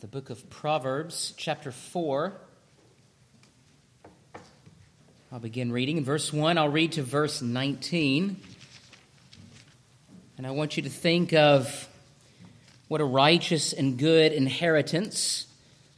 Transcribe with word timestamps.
the 0.00 0.06
book 0.06 0.30
of 0.30 0.48
Proverbs, 0.48 1.34
chapter 1.36 1.72
4. 1.72 2.32
I'll 5.32 5.40
begin 5.40 5.72
reading 5.72 5.96
in 5.96 6.04
verse 6.04 6.32
1. 6.32 6.56
I'll 6.56 6.68
read 6.68 6.92
to 6.92 7.02
verse 7.02 7.42
19. 7.42 8.36
And 10.36 10.46
I 10.46 10.52
want 10.52 10.76
you 10.76 10.84
to 10.84 10.88
think 10.88 11.32
of 11.32 11.88
what 12.86 13.00
a 13.00 13.04
righteous 13.04 13.72
and 13.72 13.98
good 13.98 14.32
inheritance 14.32 15.48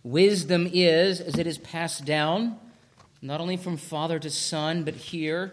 wisdom 0.03 0.67
is 0.73 1.21
as 1.21 1.37
it 1.37 1.47
is 1.47 1.59
passed 1.59 2.07
down, 2.07 2.59
not 3.21 3.43
only 3.43 3.59
from 3.59 3.77
father 3.77 4.19
to 4.19 4.31
son, 4.31 4.83
but 4.83 4.95
here 4.95 5.53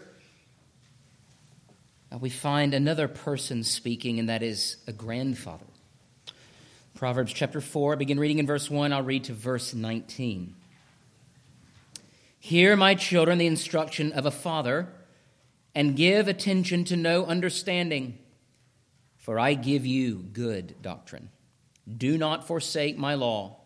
uh, 2.10 2.16
we 2.16 2.30
find 2.30 2.72
another 2.72 3.08
person 3.08 3.62
speaking, 3.62 4.18
and 4.18 4.30
that 4.30 4.42
is 4.42 4.78
a 4.86 4.92
grandfather. 4.92 5.67
Proverbs 6.98 7.32
chapter 7.32 7.60
4, 7.60 7.92
I 7.92 7.94
begin 7.94 8.18
reading 8.18 8.40
in 8.40 8.46
verse 8.48 8.68
1. 8.68 8.92
I'll 8.92 9.04
read 9.04 9.22
to 9.24 9.32
verse 9.32 9.72
19. 9.72 10.56
Hear, 12.40 12.74
my 12.74 12.96
children, 12.96 13.38
the 13.38 13.46
instruction 13.46 14.10
of 14.10 14.26
a 14.26 14.32
father, 14.32 14.88
and 15.76 15.94
give 15.94 16.26
attention 16.26 16.82
to 16.86 16.96
know 16.96 17.24
understanding, 17.24 18.18
for 19.16 19.38
I 19.38 19.54
give 19.54 19.86
you 19.86 20.16
good 20.16 20.74
doctrine. 20.82 21.30
Do 21.96 22.18
not 22.18 22.48
forsake 22.48 22.98
my 22.98 23.14
law. 23.14 23.58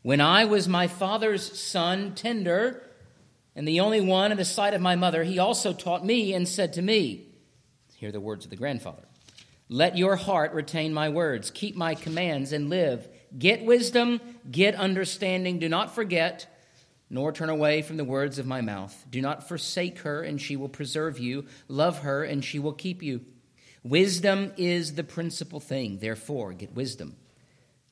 When 0.00 0.22
I 0.22 0.46
was 0.46 0.66
my 0.66 0.86
father's 0.86 1.60
son, 1.60 2.14
tender, 2.14 2.82
and 3.54 3.68
the 3.68 3.80
only 3.80 4.00
one 4.00 4.32
in 4.32 4.38
the 4.38 4.46
sight 4.46 4.72
of 4.72 4.80
my 4.80 4.96
mother, 4.96 5.24
he 5.24 5.38
also 5.38 5.74
taught 5.74 6.06
me 6.06 6.32
and 6.32 6.48
said 6.48 6.72
to 6.72 6.80
me, 6.80 7.26
Hear 7.96 8.12
the 8.12 8.18
words 8.18 8.46
of 8.46 8.50
the 8.50 8.56
grandfather. 8.56 9.04
Let 9.72 9.96
your 9.96 10.16
heart 10.16 10.52
retain 10.52 10.92
my 10.92 11.08
words. 11.08 11.50
Keep 11.50 11.76
my 11.76 11.94
commands 11.94 12.52
and 12.52 12.68
live. 12.68 13.08
Get 13.38 13.64
wisdom, 13.64 14.20
get 14.50 14.74
understanding. 14.74 15.58
Do 15.58 15.66
not 15.66 15.94
forget, 15.94 16.46
nor 17.08 17.32
turn 17.32 17.48
away 17.48 17.80
from 17.80 17.96
the 17.96 18.04
words 18.04 18.38
of 18.38 18.44
my 18.44 18.60
mouth. 18.60 18.94
Do 19.08 19.22
not 19.22 19.48
forsake 19.48 20.00
her, 20.00 20.22
and 20.22 20.38
she 20.38 20.56
will 20.56 20.68
preserve 20.68 21.18
you. 21.18 21.46
Love 21.68 22.00
her, 22.00 22.22
and 22.22 22.44
she 22.44 22.58
will 22.58 22.74
keep 22.74 23.02
you. 23.02 23.22
Wisdom 23.82 24.52
is 24.58 24.94
the 24.94 25.04
principal 25.04 25.58
thing. 25.58 26.00
Therefore, 26.00 26.52
get 26.52 26.74
wisdom. 26.74 27.16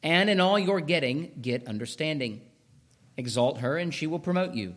And 0.02 0.28
in 0.28 0.38
all 0.38 0.58
your 0.58 0.80
getting, 0.80 1.32
get 1.40 1.66
understanding. 1.66 2.42
Exalt 3.16 3.60
her, 3.60 3.78
and 3.78 3.94
she 3.94 4.06
will 4.06 4.18
promote 4.18 4.52
you. 4.52 4.74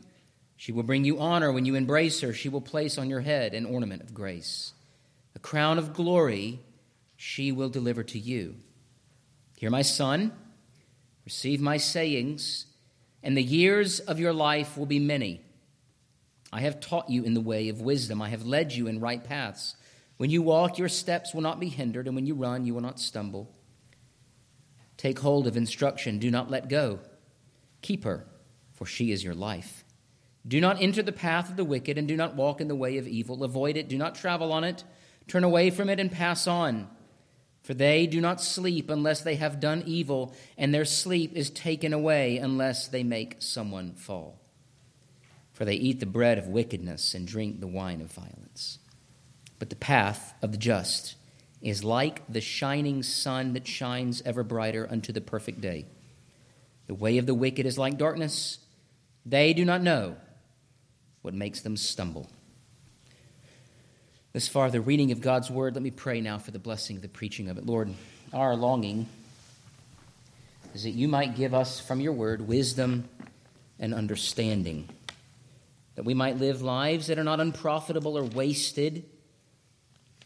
She 0.55 0.71
will 0.71 0.83
bring 0.83 1.03
you 1.03 1.19
honor 1.19 1.51
when 1.51 1.65
you 1.65 1.75
embrace 1.75 2.21
her. 2.21 2.31
She 2.31 2.47
will 2.47 2.61
place 2.61 2.97
on 2.97 3.09
your 3.09 3.19
head 3.19 3.53
an 3.53 3.65
ornament 3.65 4.03
of 4.03 4.13
grace, 4.13 4.71
a 5.35 5.39
crown 5.39 5.77
of 5.77 5.91
glory 5.91 6.61
she 7.25 7.53
will 7.53 7.69
deliver 7.69 8.03
to 8.03 8.19
you. 8.19 8.53
Hear 9.55 9.69
my 9.69 9.81
son, 9.81 10.33
receive 11.23 11.61
my 11.61 11.77
sayings, 11.77 12.66
and 13.23 13.38
the 13.38 13.41
years 13.41 14.02
of 14.02 14.19
your 14.19 14.33
life 14.33 14.77
will 14.77 14.85
be 14.85 14.99
many. 14.99 15.41
I 16.51 16.59
have 16.59 16.81
taught 16.81 17.09
you 17.09 17.23
in 17.23 17.33
the 17.33 17.39
way 17.39 17.69
of 17.69 17.79
wisdom, 17.79 18.21
I 18.21 18.27
have 18.27 18.45
led 18.45 18.73
you 18.73 18.88
in 18.88 18.99
right 18.99 19.23
paths. 19.23 19.77
When 20.17 20.31
you 20.31 20.41
walk, 20.41 20.77
your 20.77 20.89
steps 20.89 21.33
will 21.33 21.41
not 21.41 21.61
be 21.61 21.69
hindered, 21.69 22.07
and 22.07 22.16
when 22.16 22.25
you 22.25 22.35
run, 22.35 22.66
you 22.66 22.73
will 22.73 22.81
not 22.81 22.99
stumble. 22.99 23.49
Take 24.97 25.19
hold 25.19 25.47
of 25.47 25.55
instruction, 25.55 26.19
do 26.19 26.29
not 26.29 26.51
let 26.51 26.67
go. 26.67 26.99
Keep 27.81 28.03
her, 28.03 28.27
for 28.73 28.85
she 28.85 29.13
is 29.13 29.23
your 29.23 29.33
life. 29.33 29.85
Do 30.45 30.59
not 30.59 30.81
enter 30.81 31.01
the 31.01 31.13
path 31.13 31.49
of 31.49 31.55
the 31.55 31.63
wicked, 31.63 31.97
and 31.97 32.05
do 32.05 32.17
not 32.17 32.35
walk 32.35 32.59
in 32.59 32.67
the 32.67 32.75
way 32.75 32.97
of 32.97 33.07
evil. 33.07 33.45
Avoid 33.45 33.77
it, 33.77 33.88
do 33.88 33.97
not 33.97 34.13
travel 34.13 34.51
on 34.51 34.66
it. 34.66 34.83
Turn 35.29 35.45
away 35.45 35.69
from 35.69 35.89
it 35.89 36.01
and 36.01 36.11
pass 36.11 36.47
on. 36.47 36.89
For 37.64 37.73
they 37.73 38.08
do 38.08 38.19
not 38.19 38.42
sleep 38.42 38.89
unless 38.89 39.22
they 39.22 39.36
have 39.36 39.61
done 39.61 39.83
evil, 39.86 40.36
and 40.58 40.73
their 40.73 40.83
sleep 40.86 41.33
is 41.33 41.50
taken 41.50 41.94
away 41.94 42.38
unless 42.38 42.89
they 42.89 43.03
make 43.03 43.38
someone 43.39 43.94
fall. 43.94 44.38
For 45.53 45.64
they 45.64 45.75
eat 45.75 46.02
the 46.02 46.06
bread 46.06 46.38
of 46.38 46.47
wickedness 46.47 47.13
and 47.13 47.25
drink 47.25 47.62
the 47.62 47.68
wine 47.68 48.02
of 48.02 48.12
violence. 48.12 48.79
But 49.59 49.69
the 49.69 49.78
path 49.78 50.34
of 50.41 50.52
the 50.52 50.57
just 50.57 51.16
is 51.62 51.85
like 51.85 52.22
the 52.28 52.41
shining 52.41 53.02
sun 53.02 53.53
that 53.53 53.66
shines 53.66 54.22
ever 54.25 54.44
brighter 54.44 54.85
unto 54.91 55.13
the 55.13 55.22
perfect 55.22 55.62
day. 55.62 55.85
The 56.88 56.94
way 56.94 57.18
of 57.18 57.25
the 57.25 57.34
wicked 57.34 57.66
is 57.66 57.78
like 57.78 57.97
darkness. 57.97 58.59
They 59.25 59.53
do 59.53 59.63
not 59.63 59.81
know 59.81 60.18
what 61.22 61.34
makes 61.34 61.62
them 61.62 61.78
stumble. 61.78 62.29
This 64.33 64.47
far, 64.47 64.71
the 64.71 64.81
reading 64.81 65.11
of 65.11 65.21
God's 65.21 65.51
word. 65.51 65.75
Let 65.75 65.83
me 65.83 65.91
pray 65.91 66.19
now 66.19 66.39
for 66.39 66.49
the 66.49 66.57
blessing 66.57 66.95
of 66.95 67.03
the 67.03 67.07
preaching 67.07 67.49
of 67.49 67.59
it. 67.59 67.67
Lord, 67.67 67.94
our 68.33 68.55
longing 68.55 69.07
is 70.73 70.81
that 70.85 70.89
you 70.89 71.07
might 71.07 71.35
give 71.35 71.53
us 71.53 71.79
from 71.79 72.01
your 72.01 72.13
word 72.13 72.47
wisdom 72.47 73.07
and 73.77 73.93
understanding, 73.93 74.89
that 75.93 76.05
we 76.05 76.16
might 76.16 76.39
live 76.39 76.63
lives 76.63 77.05
that 77.07 77.19
are 77.19 77.23
not 77.23 77.39
unprofitable 77.41 78.17
or 78.17 78.23
wasted, 78.23 79.05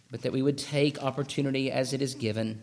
but 0.10 0.22
that 0.22 0.32
we 0.32 0.42
would 0.42 0.58
take 0.58 1.04
opportunity 1.04 1.70
as 1.70 1.92
it 1.92 2.02
is 2.02 2.16
given. 2.16 2.62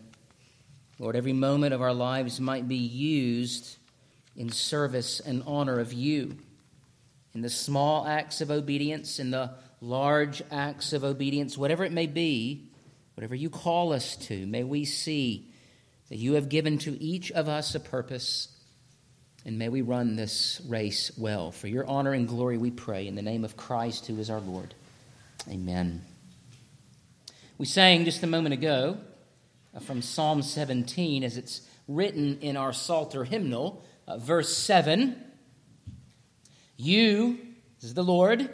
Lord, 0.97 1.15
every 1.15 1.33
moment 1.33 1.75
of 1.75 1.81
our 1.83 1.93
lives 1.93 2.39
might 2.41 2.67
be 2.67 2.75
used 2.75 3.77
in 4.35 4.49
service 4.49 5.19
and 5.19 5.43
honor 5.45 5.79
of 5.79 5.93
you, 5.93 6.37
in 7.35 7.41
the 7.41 7.51
small 7.51 8.07
acts 8.07 8.41
of 8.41 8.49
obedience, 8.49 9.19
in 9.19 9.29
the 9.29 9.51
large 9.85 10.41
acts 10.51 10.93
of 10.93 11.03
obedience, 11.03 11.57
whatever 11.57 11.83
it 11.83 11.91
may 11.91 12.07
be, 12.07 12.67
whatever 13.13 13.35
you 13.35 13.49
call 13.49 13.93
us 13.93 14.15
to, 14.15 14.45
may 14.47 14.63
we 14.63 14.83
see 14.83 15.47
that 16.09 16.17
you 16.17 16.33
have 16.33 16.49
given 16.49 16.79
to 16.79 17.01
each 17.01 17.31
of 17.31 17.47
us 17.47 17.75
a 17.75 17.79
purpose, 17.79 18.47
and 19.45 19.59
may 19.59 19.69
we 19.69 19.81
run 19.81 20.15
this 20.15 20.59
race 20.67 21.11
well. 21.17 21.51
For 21.51 21.67
your 21.67 21.85
honor 21.87 22.13
and 22.13 22.27
glory, 22.27 22.57
we 22.57 22.71
pray, 22.71 23.07
in 23.07 23.15
the 23.15 23.21
name 23.21 23.45
of 23.45 23.55
Christ, 23.55 24.07
who 24.07 24.17
is 24.17 24.29
our 24.29 24.39
Lord. 24.39 24.73
Amen. 25.49 26.01
We 27.59 27.67
sang 27.67 28.05
just 28.05 28.23
a 28.23 28.27
moment 28.27 28.53
ago 28.53 28.97
uh, 29.75 29.79
from 29.81 30.01
Psalm 30.01 30.41
17, 30.41 31.23
as 31.23 31.37
it's 31.37 31.61
written 31.87 32.39
in 32.41 32.57
our 32.57 32.73
Psalter 32.73 33.23
hymnal, 33.23 33.85
uh, 34.07 34.17
verse 34.17 34.57
7 34.57 35.15
You, 36.75 37.37
this 37.79 37.89
is 37.89 37.93
the 37.93 38.03
Lord, 38.03 38.49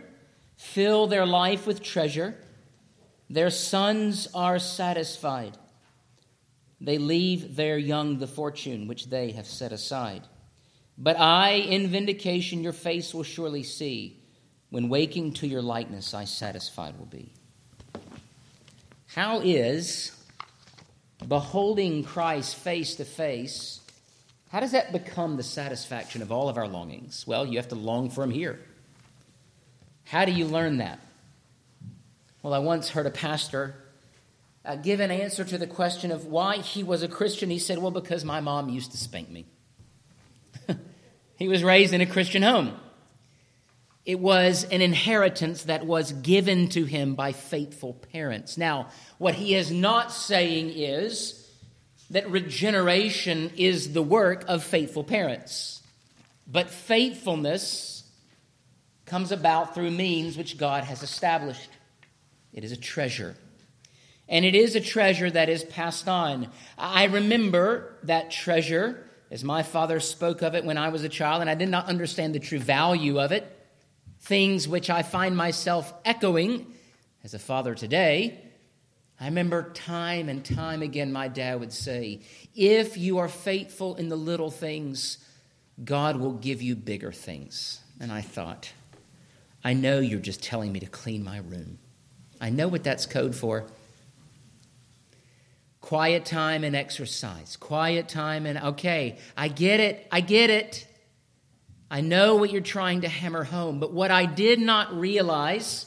fill 0.61 1.07
their 1.07 1.25
life 1.25 1.65
with 1.65 1.81
treasure. 1.81 2.35
Their 3.29 3.49
sons 3.49 4.27
are 4.33 4.59
satisfied. 4.59 5.57
They 6.79 6.99
leave 6.99 7.55
their 7.55 7.77
young 7.77 8.19
the 8.19 8.27
fortune 8.27 8.87
which 8.87 9.09
they 9.09 9.31
have 9.31 9.47
set 9.47 9.71
aside. 9.71 10.21
But 10.97 11.19
I, 11.19 11.53
in 11.53 11.87
vindication, 11.87 12.61
your 12.61 12.73
face 12.73 13.13
will 13.13 13.23
surely 13.23 13.63
see. 13.63 14.21
When 14.69 14.87
waking 14.87 15.33
to 15.33 15.47
your 15.47 15.63
likeness, 15.63 16.13
I 16.13 16.25
satisfied 16.25 16.97
will 16.97 17.07
be. 17.07 17.33
How 19.07 19.39
is 19.39 20.15
beholding 21.27 22.03
Christ 22.03 22.55
face 22.55 22.95
to 22.95 23.05
face, 23.05 23.81
how 24.49 24.59
does 24.59 24.71
that 24.71 24.91
become 24.91 25.37
the 25.37 25.43
satisfaction 25.43 26.21
of 26.21 26.31
all 26.31 26.49
of 26.49 26.57
our 26.57 26.67
longings? 26.67 27.25
Well, 27.25 27.45
you 27.45 27.57
have 27.57 27.69
to 27.69 27.75
long 27.75 28.09
for 28.09 28.23
him 28.23 28.31
here. 28.31 28.59
How 30.05 30.25
do 30.25 30.31
you 30.31 30.45
learn 30.45 30.77
that? 30.77 30.99
Well, 32.43 32.53
I 32.53 32.59
once 32.59 32.89
heard 32.89 33.05
a 33.05 33.11
pastor 33.11 33.75
uh, 34.63 34.75
give 34.75 34.99
an 34.99 35.11
answer 35.11 35.43
to 35.43 35.57
the 35.57 35.67
question 35.67 36.11
of 36.11 36.25
why 36.25 36.57
he 36.57 36.83
was 36.83 37.03
a 37.03 37.07
Christian. 37.07 37.49
He 37.49 37.59
said, 37.59 37.77
Well, 37.77 37.91
because 37.91 38.23
my 38.25 38.41
mom 38.41 38.69
used 38.69 38.91
to 38.91 38.97
spank 38.97 39.29
me. 39.29 39.45
he 41.37 41.47
was 41.47 41.63
raised 41.63 41.93
in 41.93 42.01
a 42.01 42.05
Christian 42.05 42.41
home. 42.41 42.75
It 44.05 44.19
was 44.19 44.63
an 44.65 44.81
inheritance 44.81 45.63
that 45.63 45.85
was 45.85 46.11
given 46.11 46.69
to 46.69 46.85
him 46.85 47.13
by 47.13 47.33
faithful 47.33 47.93
parents. 48.11 48.57
Now, 48.57 48.89
what 49.19 49.35
he 49.35 49.53
is 49.53 49.71
not 49.71 50.11
saying 50.11 50.71
is 50.71 51.37
that 52.09 52.29
regeneration 52.29 53.51
is 53.55 53.93
the 53.93 54.01
work 54.01 54.43
of 54.47 54.63
faithful 54.63 55.03
parents, 55.03 55.81
but 56.47 56.69
faithfulness 56.69 58.00
comes 59.11 59.33
about 59.33 59.75
through 59.75 59.91
means 59.91 60.37
which 60.37 60.57
God 60.57 60.85
has 60.85 61.03
established. 61.03 61.69
It 62.53 62.63
is 62.63 62.71
a 62.71 62.77
treasure. 62.77 63.35
And 64.29 64.45
it 64.45 64.55
is 64.55 64.73
a 64.73 64.79
treasure 64.79 65.29
that 65.29 65.49
is 65.49 65.65
passed 65.65 66.07
on. 66.07 66.47
I 66.77 67.03
remember 67.03 67.97
that 68.03 68.31
treasure 68.31 69.05
as 69.29 69.43
my 69.43 69.63
father 69.63 69.99
spoke 69.99 70.41
of 70.41 70.55
it 70.55 70.63
when 70.63 70.77
I 70.77 70.87
was 70.87 71.03
a 71.03 71.09
child, 71.09 71.41
and 71.41 71.49
I 71.49 71.55
did 71.55 71.67
not 71.67 71.87
understand 71.87 72.33
the 72.33 72.39
true 72.39 72.57
value 72.57 73.19
of 73.19 73.33
it. 73.33 73.45
Things 74.21 74.65
which 74.65 74.89
I 74.89 75.03
find 75.03 75.35
myself 75.35 75.93
echoing 76.05 76.73
as 77.21 77.33
a 77.33 77.39
father 77.39 77.75
today. 77.75 78.39
I 79.19 79.25
remember 79.25 79.71
time 79.71 80.29
and 80.29 80.45
time 80.45 80.81
again 80.81 81.11
my 81.11 81.27
dad 81.27 81.59
would 81.59 81.73
say, 81.73 82.21
If 82.55 82.97
you 82.97 83.17
are 83.17 83.27
faithful 83.27 83.97
in 83.97 84.07
the 84.07 84.15
little 84.15 84.51
things, 84.51 85.17
God 85.83 86.15
will 86.15 86.35
give 86.35 86.61
you 86.61 86.77
bigger 86.77 87.11
things. 87.11 87.81
And 87.99 88.09
I 88.09 88.21
thought, 88.21 88.71
I 89.63 89.73
know 89.73 89.99
you're 89.99 90.19
just 90.19 90.41
telling 90.43 90.71
me 90.71 90.79
to 90.79 90.87
clean 90.87 91.23
my 91.23 91.37
room. 91.37 91.77
I 92.39 92.49
know 92.49 92.67
what 92.67 92.83
that's 92.83 93.05
code 93.05 93.35
for. 93.35 93.65
quiet 95.81 96.23
time 96.23 96.63
and 96.63 96.75
exercise, 96.75 97.57
quiet 97.57 98.07
time 98.07 98.45
and, 98.45 98.57
okay, 98.57 99.17
I 99.35 99.49
get 99.49 99.79
it, 99.81 100.07
I 100.11 100.21
get 100.21 100.49
it. 100.49 100.87
I 101.89 101.99
know 101.99 102.37
what 102.37 102.51
you're 102.51 102.61
trying 102.61 103.01
to 103.01 103.09
hammer 103.09 103.43
home, 103.43 103.79
but 103.79 103.91
what 103.91 104.11
I 104.11 104.25
did 104.25 104.59
not 104.59 104.97
realize 104.97 105.85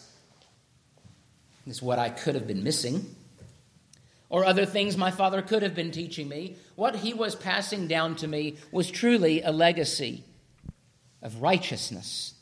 is 1.67 1.81
what 1.81 1.99
I 1.99 2.11
could 2.11 2.35
have 2.35 2.47
been 2.47 2.63
missing, 2.63 3.17
or 4.29 4.45
other 4.45 4.67
things 4.67 4.99
my 4.99 5.11
father 5.11 5.41
could 5.41 5.63
have 5.63 5.75
been 5.75 5.91
teaching 5.91 6.29
me. 6.29 6.57
What 6.75 6.97
he 6.97 7.15
was 7.15 7.35
passing 7.35 7.87
down 7.89 8.17
to 8.17 8.29
me 8.29 8.57
was 8.71 8.91
truly 8.91 9.41
a 9.41 9.53
legacy 9.53 10.25
of 11.23 11.41
righteousness, 11.41 12.35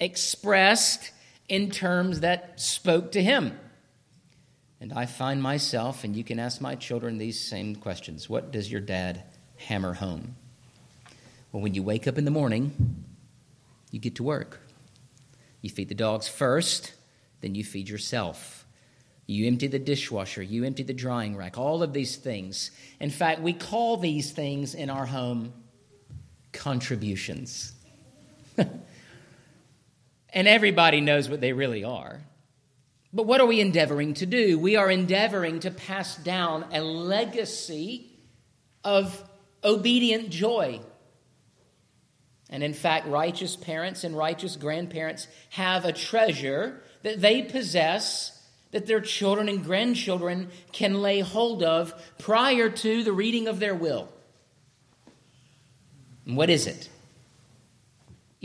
expressed 0.00 1.12
in 1.48 1.70
terms 1.70 2.20
that 2.20 2.60
spoke 2.60 3.12
to 3.12 3.22
him. 3.22 3.58
And 4.80 4.92
I 4.92 5.06
find 5.06 5.42
myself, 5.42 6.04
and 6.04 6.14
you 6.14 6.22
can 6.22 6.38
ask 6.38 6.60
my 6.60 6.74
children 6.74 7.18
these 7.18 7.40
same 7.40 7.76
questions 7.76 8.28
What 8.28 8.52
does 8.52 8.70
your 8.70 8.80
dad 8.80 9.24
hammer 9.56 9.94
home? 9.94 10.36
Well, 11.52 11.62
when 11.62 11.74
you 11.74 11.82
wake 11.82 12.06
up 12.06 12.18
in 12.18 12.24
the 12.24 12.30
morning, 12.30 13.04
you 13.90 13.98
get 13.98 14.16
to 14.16 14.22
work. 14.22 14.60
You 15.62 15.70
feed 15.70 15.88
the 15.88 15.94
dogs 15.94 16.28
first, 16.28 16.92
then 17.40 17.54
you 17.54 17.64
feed 17.64 17.88
yourself. 17.88 18.66
You 19.26 19.46
empty 19.48 19.66
the 19.66 19.78
dishwasher, 19.78 20.42
you 20.42 20.64
empty 20.64 20.84
the 20.84 20.92
drying 20.92 21.36
rack, 21.36 21.58
all 21.58 21.82
of 21.82 21.92
these 21.92 22.16
things. 22.16 22.70
In 23.00 23.10
fact, 23.10 23.40
we 23.40 23.52
call 23.52 23.96
these 23.96 24.30
things 24.30 24.74
in 24.74 24.88
our 24.88 25.06
home 25.06 25.52
contributions. 26.52 27.72
and 30.36 30.46
everybody 30.46 31.00
knows 31.00 31.30
what 31.30 31.40
they 31.40 31.54
really 31.54 31.82
are. 31.82 32.20
But 33.10 33.22
what 33.22 33.40
are 33.40 33.46
we 33.46 33.62
endeavoring 33.62 34.12
to 34.14 34.26
do? 34.26 34.58
We 34.58 34.76
are 34.76 34.90
endeavoring 34.90 35.60
to 35.60 35.70
pass 35.70 36.14
down 36.14 36.66
a 36.72 36.82
legacy 36.82 38.12
of 38.84 39.24
obedient 39.64 40.28
joy. 40.28 40.80
And 42.50 42.62
in 42.62 42.74
fact, 42.74 43.08
righteous 43.08 43.56
parents 43.56 44.04
and 44.04 44.14
righteous 44.14 44.56
grandparents 44.56 45.26
have 45.48 45.86
a 45.86 45.92
treasure 45.92 46.82
that 47.02 47.22
they 47.22 47.40
possess 47.40 48.46
that 48.72 48.86
their 48.86 49.00
children 49.00 49.48
and 49.48 49.64
grandchildren 49.64 50.50
can 50.70 51.00
lay 51.00 51.20
hold 51.20 51.62
of 51.62 51.94
prior 52.18 52.68
to 52.68 53.02
the 53.02 53.12
reading 53.12 53.48
of 53.48 53.58
their 53.58 53.74
will. 53.74 54.12
And 56.26 56.36
what 56.36 56.50
is 56.50 56.66
it? 56.66 56.90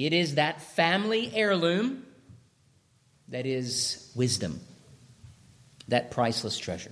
It 0.06 0.14
is 0.14 0.34
that 0.34 0.64
family 0.64 1.32
heirloom 1.32 2.08
that 3.28 3.46
is 3.46 4.12
wisdom, 4.16 4.60
that 5.90 6.10
priceless 6.10 6.58
treasure. 6.58 6.92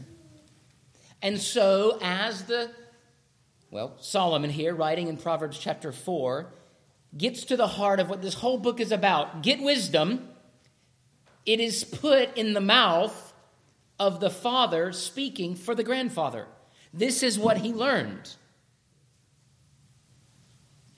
And 1.20 1.40
so, 1.40 1.98
as 2.04 2.44
the, 2.44 2.70
well, 3.72 3.98
Solomon 4.00 4.52
here, 4.52 4.76
writing 4.76 5.08
in 5.08 5.18
Proverbs 5.18 5.58
chapter 5.58 5.92
4, 5.92 6.54
gets 7.18 7.46
to 7.46 7.58
the 7.58 7.66
heart 7.66 8.00
of 8.00 8.12
what 8.12 8.22
this 8.22 8.36
whole 8.36 8.60
book 8.60 8.80
is 8.80 8.92
about 8.92 9.42
get 9.42 9.60
wisdom, 9.60 10.30
it 11.48 11.60
is 11.60 11.84
put 11.84 12.38
in 12.38 12.54
the 12.54 12.62
mouth 12.62 13.34
of 13.98 14.20
the 14.20 14.30
father 14.30 14.94
speaking 14.94 15.56
for 15.56 15.74
the 15.74 15.84
grandfather. 15.84 16.46
This 16.94 17.24
is 17.24 17.40
what 17.40 17.58
he 17.58 17.74
learned. 17.74 18.36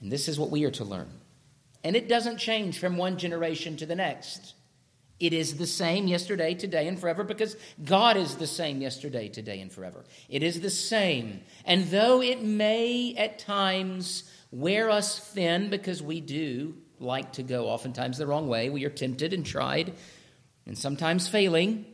And 0.02 0.12
this 0.12 0.28
is 0.28 0.38
what 0.38 0.50
we 0.50 0.64
are 0.64 0.70
to 0.72 0.84
learn. 0.84 1.08
And 1.84 1.96
it 1.96 2.08
doesn't 2.08 2.38
change 2.38 2.78
from 2.78 2.96
one 2.96 3.18
generation 3.18 3.76
to 3.78 3.86
the 3.86 3.96
next. 3.96 4.54
It 5.18 5.32
is 5.32 5.56
the 5.56 5.66
same 5.66 6.08
yesterday, 6.08 6.54
today, 6.54 6.88
and 6.88 6.98
forever 6.98 7.22
because 7.22 7.56
God 7.84 8.16
is 8.16 8.36
the 8.36 8.46
same 8.46 8.80
yesterday, 8.80 9.28
today, 9.28 9.60
and 9.60 9.70
forever. 9.70 10.04
It 10.28 10.42
is 10.42 10.60
the 10.60 10.70
same. 10.70 11.42
And 11.64 11.86
though 11.90 12.20
it 12.20 12.42
may 12.42 13.14
at 13.16 13.38
times 13.38 14.24
wear 14.50 14.90
us 14.90 15.18
thin 15.18 15.70
because 15.70 16.02
we 16.02 16.20
do 16.20 16.74
like 16.98 17.32
to 17.34 17.42
go 17.42 17.68
oftentimes 17.68 18.18
the 18.18 18.26
wrong 18.26 18.48
way, 18.48 18.68
we 18.68 18.84
are 18.84 18.90
tempted 18.90 19.32
and 19.32 19.46
tried, 19.46 19.94
and 20.66 20.76
sometimes 20.76 21.28
failing, 21.28 21.86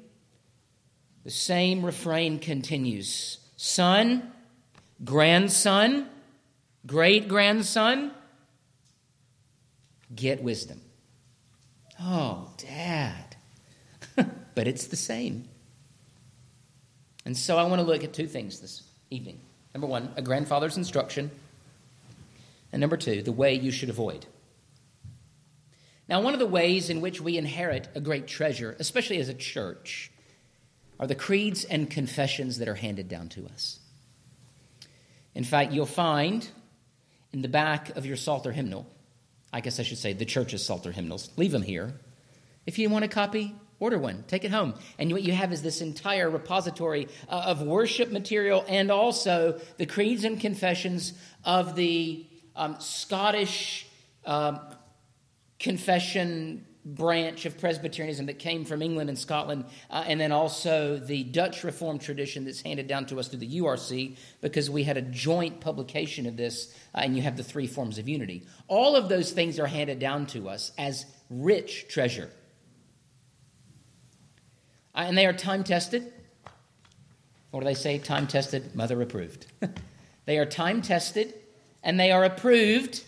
the 1.24 1.30
same 1.30 1.84
refrain 1.84 2.38
continues 2.38 3.38
Son, 3.56 4.32
grandson, 5.04 6.08
great 6.86 7.28
grandson, 7.28 8.12
get 10.14 10.42
wisdom. 10.42 10.80
Oh, 12.00 12.50
dad. 12.56 13.36
but 14.54 14.68
it's 14.68 14.86
the 14.86 14.96
same. 14.96 15.48
And 17.24 17.36
so 17.36 17.58
I 17.58 17.64
want 17.64 17.80
to 17.80 17.86
look 17.86 18.04
at 18.04 18.12
two 18.12 18.26
things 18.26 18.60
this 18.60 18.82
evening. 19.10 19.40
Number 19.74 19.86
one, 19.86 20.12
a 20.16 20.22
grandfather's 20.22 20.76
instruction. 20.76 21.30
And 22.72 22.80
number 22.80 22.96
two, 22.96 23.22
the 23.22 23.32
way 23.32 23.54
you 23.54 23.70
should 23.70 23.90
avoid. 23.90 24.26
Now, 26.08 26.22
one 26.22 26.32
of 26.32 26.40
the 26.40 26.46
ways 26.46 26.88
in 26.88 27.00
which 27.00 27.20
we 27.20 27.36
inherit 27.36 27.88
a 27.94 28.00
great 28.00 28.26
treasure, 28.26 28.74
especially 28.78 29.18
as 29.18 29.28
a 29.28 29.34
church, 29.34 30.10
are 30.98 31.06
the 31.06 31.14
creeds 31.14 31.64
and 31.64 31.90
confessions 31.90 32.58
that 32.58 32.68
are 32.68 32.74
handed 32.74 33.08
down 33.08 33.28
to 33.30 33.46
us. 33.46 33.78
In 35.34 35.44
fact, 35.44 35.72
you'll 35.72 35.86
find 35.86 36.48
in 37.32 37.42
the 37.42 37.48
back 37.48 37.94
of 37.96 38.06
your 38.06 38.16
Psalter 38.16 38.52
hymnal 38.52 38.86
I 39.52 39.60
guess 39.60 39.80
I 39.80 39.82
should 39.82 39.98
say 39.98 40.12
the 40.12 40.24
church's 40.24 40.64
Psalter 40.64 40.92
hymnals. 40.92 41.30
Leave 41.36 41.52
them 41.52 41.62
here. 41.62 41.94
If 42.66 42.78
you 42.78 42.90
want 42.90 43.04
a 43.04 43.08
copy, 43.08 43.54
order 43.80 43.98
one. 43.98 44.24
Take 44.26 44.44
it 44.44 44.50
home. 44.50 44.74
And 44.98 45.10
what 45.12 45.22
you 45.22 45.32
have 45.32 45.52
is 45.52 45.62
this 45.62 45.80
entire 45.80 46.28
repository 46.28 47.08
uh, 47.28 47.44
of 47.46 47.62
worship 47.62 48.10
material 48.10 48.64
and 48.68 48.90
also 48.90 49.60
the 49.76 49.86
creeds 49.86 50.24
and 50.24 50.40
confessions 50.40 51.14
of 51.44 51.76
the 51.76 52.26
um, 52.56 52.76
Scottish 52.80 53.86
um, 54.26 54.60
confession 55.58 56.66
branch 56.94 57.44
of 57.44 57.58
Presbyterianism 57.58 58.26
that 58.26 58.38
came 58.38 58.64
from 58.64 58.82
England 58.82 59.08
and 59.10 59.18
Scotland, 59.18 59.64
uh, 59.90 60.04
and 60.06 60.20
then 60.20 60.32
also 60.32 60.96
the 60.96 61.24
Dutch 61.24 61.62
Reformed 61.64 62.00
tradition 62.00 62.44
that's 62.44 62.62
handed 62.62 62.86
down 62.86 63.06
to 63.06 63.18
us 63.18 63.28
through 63.28 63.40
the 63.40 63.60
URC, 63.60 64.16
because 64.40 64.70
we 64.70 64.84
had 64.84 64.96
a 64.96 65.02
joint 65.02 65.60
publication 65.60 66.26
of 66.26 66.36
this, 66.36 66.74
uh, 66.94 66.98
and 66.98 67.16
you 67.16 67.22
have 67.22 67.36
the 67.36 67.42
three 67.42 67.66
forms 67.66 67.98
of 67.98 68.08
unity. 68.08 68.46
All 68.68 68.96
of 68.96 69.08
those 69.08 69.32
things 69.32 69.58
are 69.58 69.66
handed 69.66 69.98
down 69.98 70.26
to 70.28 70.48
us 70.48 70.72
as 70.78 71.04
rich 71.28 71.86
treasure. 71.88 72.30
Uh, 74.94 75.04
and 75.06 75.18
they 75.18 75.26
are 75.26 75.32
time 75.32 75.64
tested. 75.64 76.12
What 77.50 77.60
do 77.60 77.66
they 77.66 77.74
say? 77.74 77.98
Time 77.98 78.26
tested, 78.26 78.74
mother 78.74 79.00
approved. 79.02 79.46
they 80.24 80.38
are 80.38 80.46
time 80.46 80.82
tested, 80.82 81.34
and 81.82 82.00
they 82.00 82.12
are 82.12 82.24
approved 82.24 83.04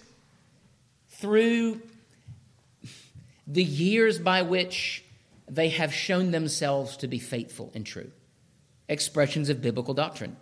through 1.09 1.81
the 3.51 3.65
years 3.65 4.19
by 4.19 4.43
which 4.43 5.05
they 5.49 5.71
have 5.71 5.93
shown 5.93 6.31
themselves 6.31 6.97
to 6.99 7.09
be 7.09 7.19
faithful 7.19 7.73
and 7.75 7.85
true. 7.85 8.13
Expressions 8.89 9.49
of 9.49 9.61
biblical 9.61 9.93
doctrine. 9.93 10.37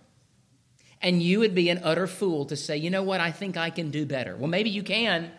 And 1.00 1.22
you 1.22 1.38
would 1.38 1.54
be 1.54 1.70
an 1.70 1.80
utter 1.82 2.06
fool 2.06 2.44
to 2.46 2.56
say, 2.56 2.76
you 2.76 2.90
know 2.90 3.02
what, 3.02 3.20
I 3.20 3.30
think 3.30 3.56
I 3.56 3.70
can 3.70 3.90
do 3.90 4.04
better. 4.04 4.36
Well, 4.36 4.48
maybe 4.48 4.68
you 4.68 4.82
can, 4.82 5.30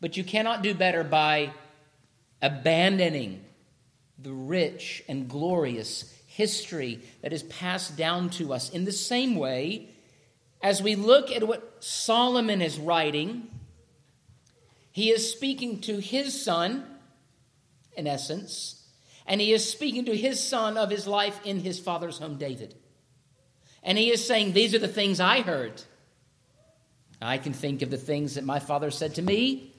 but 0.00 0.16
you 0.16 0.24
cannot 0.24 0.62
do 0.62 0.72
better 0.72 1.04
by 1.04 1.52
abandoning 2.40 3.44
the 4.18 4.32
rich 4.32 5.02
and 5.06 5.28
glorious 5.28 6.14
history 6.26 7.00
that 7.20 7.34
is 7.34 7.42
passed 7.42 7.96
down 7.96 8.30
to 8.30 8.54
us. 8.54 8.70
In 8.70 8.84
the 8.84 8.92
same 8.92 9.36
way, 9.36 9.90
as 10.62 10.82
we 10.82 10.94
look 10.94 11.30
at 11.30 11.46
what 11.46 11.76
Solomon 11.80 12.62
is 12.62 12.78
writing, 12.78 13.50
he 14.92 15.10
is 15.10 15.30
speaking 15.30 15.80
to 15.82 15.98
his 15.98 16.42
son 16.42 16.86
in 17.96 18.06
essence. 18.06 18.80
And 19.26 19.40
he 19.40 19.52
is 19.52 19.70
speaking 19.70 20.06
to 20.06 20.16
his 20.16 20.42
son 20.42 20.76
of 20.76 20.90
his 20.90 21.06
life 21.06 21.40
in 21.44 21.60
his 21.60 21.78
father's 21.78 22.18
home, 22.18 22.36
David. 22.36 22.74
And 23.82 23.96
he 23.96 24.10
is 24.10 24.26
saying, 24.26 24.52
These 24.52 24.74
are 24.74 24.78
the 24.78 24.88
things 24.88 25.20
I 25.20 25.42
heard. 25.42 25.82
I 27.22 27.38
can 27.38 27.52
think 27.52 27.82
of 27.82 27.90
the 27.90 27.98
things 27.98 28.34
that 28.34 28.44
my 28.44 28.58
father 28.58 28.90
said 28.90 29.14
to 29.16 29.22
me, 29.22 29.74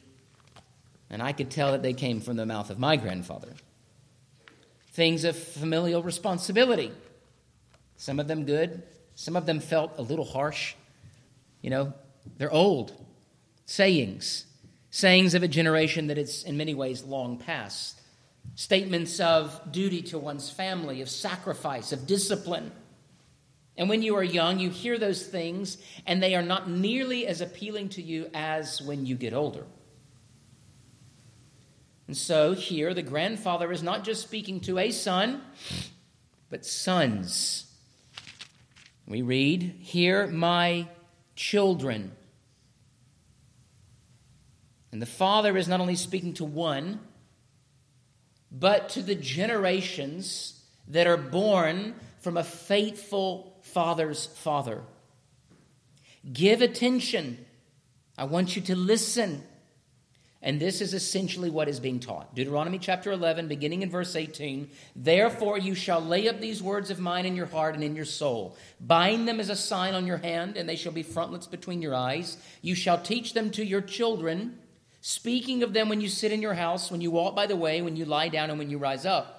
and 1.09 1.21
I 1.21 1.33
could 1.33 1.49
tell 1.49 1.71
that 1.71 1.81
they 1.81 1.93
came 1.93 2.21
from 2.21 2.37
the 2.37 2.45
mouth 2.45 2.69
of 2.69 2.79
my 2.79 2.95
grandfather. 2.95 3.53
Things 4.91 5.23
of 5.23 5.35
familial 5.35 6.03
responsibility. 6.03 6.91
Some 7.97 8.19
of 8.19 8.27
them 8.27 8.45
good, 8.45 8.83
some 9.15 9.35
of 9.35 9.45
them 9.45 9.59
felt 9.59 9.97
a 9.97 10.01
little 10.01 10.25
harsh. 10.25 10.75
You 11.61 11.69
know, 11.71 11.93
they're 12.37 12.51
old 12.51 12.93
sayings, 13.65 14.45
sayings 14.89 15.33
of 15.33 15.43
a 15.43 15.47
generation 15.47 16.07
that 16.07 16.17
is 16.17 16.43
in 16.43 16.57
many 16.57 16.73
ways 16.73 17.03
long 17.03 17.37
past 17.37 18.00
statements 18.55 19.19
of 19.19 19.71
duty 19.71 20.01
to 20.03 20.19
one's 20.19 20.49
family, 20.49 21.01
of 21.01 21.09
sacrifice, 21.09 21.91
of 21.91 22.05
discipline. 22.05 22.71
And 23.77 23.89
when 23.89 24.01
you 24.01 24.15
are 24.15 24.23
young, 24.23 24.59
you 24.59 24.69
hear 24.69 24.97
those 24.97 25.25
things, 25.25 25.77
and 26.05 26.21
they 26.21 26.35
are 26.35 26.41
not 26.41 26.69
nearly 26.69 27.25
as 27.25 27.41
appealing 27.41 27.89
to 27.89 28.01
you 28.01 28.29
as 28.33 28.81
when 28.81 29.05
you 29.05 29.15
get 29.15 29.33
older. 29.33 29.65
And 32.07 32.17
so 32.17 32.53
here, 32.53 32.93
the 32.93 33.01
grandfather 33.01 33.71
is 33.71 33.81
not 33.81 34.03
just 34.03 34.21
speaking 34.21 34.59
to 34.61 34.77
a 34.77 34.91
son, 34.91 35.41
but 36.49 36.65
sons. 36.65 37.71
We 39.07 39.21
read, 39.21 39.77
Hear 39.79 40.27
my 40.27 40.87
children. 41.35 42.11
And 44.91 45.01
the 45.01 45.05
Father 45.05 45.55
is 45.55 45.69
not 45.69 45.79
only 45.79 45.95
speaking 45.95 46.33
to 46.35 46.43
one, 46.43 46.99
but 48.51 48.89
to 48.89 49.01
the 49.01 49.15
generations 49.15 50.61
that 50.87 51.07
are 51.07 51.17
born 51.17 51.95
from 52.19 52.37
a 52.37 52.43
faithful 52.43 53.57
Father's 53.61 54.25
Father. 54.25 54.81
Give 56.31 56.61
attention. 56.61 57.45
I 58.17 58.25
want 58.25 58.55
you 58.55 58.61
to 58.63 58.75
listen. 58.75 59.43
And 60.43 60.59
this 60.59 60.81
is 60.81 60.95
essentially 60.95 61.51
what 61.51 61.67
is 61.67 61.79
being 61.79 61.99
taught. 61.99 62.33
Deuteronomy 62.33 62.79
chapter 62.79 63.11
11, 63.11 63.47
beginning 63.47 63.83
in 63.83 63.91
verse 63.91 64.15
18. 64.15 64.71
Therefore, 64.95 65.59
you 65.59 65.75
shall 65.75 66.01
lay 66.01 66.27
up 66.27 66.39
these 66.39 66.63
words 66.63 66.89
of 66.89 66.99
mine 66.99 67.27
in 67.27 67.35
your 67.35 67.45
heart 67.45 67.75
and 67.75 67.83
in 67.83 67.95
your 67.95 68.05
soul. 68.05 68.57
Bind 68.79 69.27
them 69.27 69.39
as 69.39 69.49
a 69.49 69.55
sign 69.55 69.93
on 69.93 70.07
your 70.07 70.17
hand, 70.17 70.57
and 70.57 70.67
they 70.67 70.75
shall 70.75 70.91
be 70.91 71.03
frontlets 71.03 71.45
between 71.45 71.81
your 71.81 71.93
eyes. 71.93 72.37
You 72.63 72.73
shall 72.73 72.99
teach 72.99 73.33
them 73.33 73.51
to 73.51 73.63
your 73.63 73.81
children, 73.81 74.57
speaking 75.01 75.63
of 75.63 75.73
them 75.73 75.89
when 75.89 75.99
you 75.99 76.07
sit 76.07 76.31
in 76.31 76.41
your 76.41 76.53
house, 76.53 76.89
when 76.89 77.01
you 77.01 77.11
walk 77.11 77.35
by 77.35 77.47
the 77.47 77.55
way, 77.55 77.81
when 77.81 77.95
you 77.95 78.05
lie 78.05 78.29
down, 78.29 78.49
and 78.49 78.57
when 78.57 78.69
you 78.69 78.77
rise 78.77 79.05
up. 79.05 79.37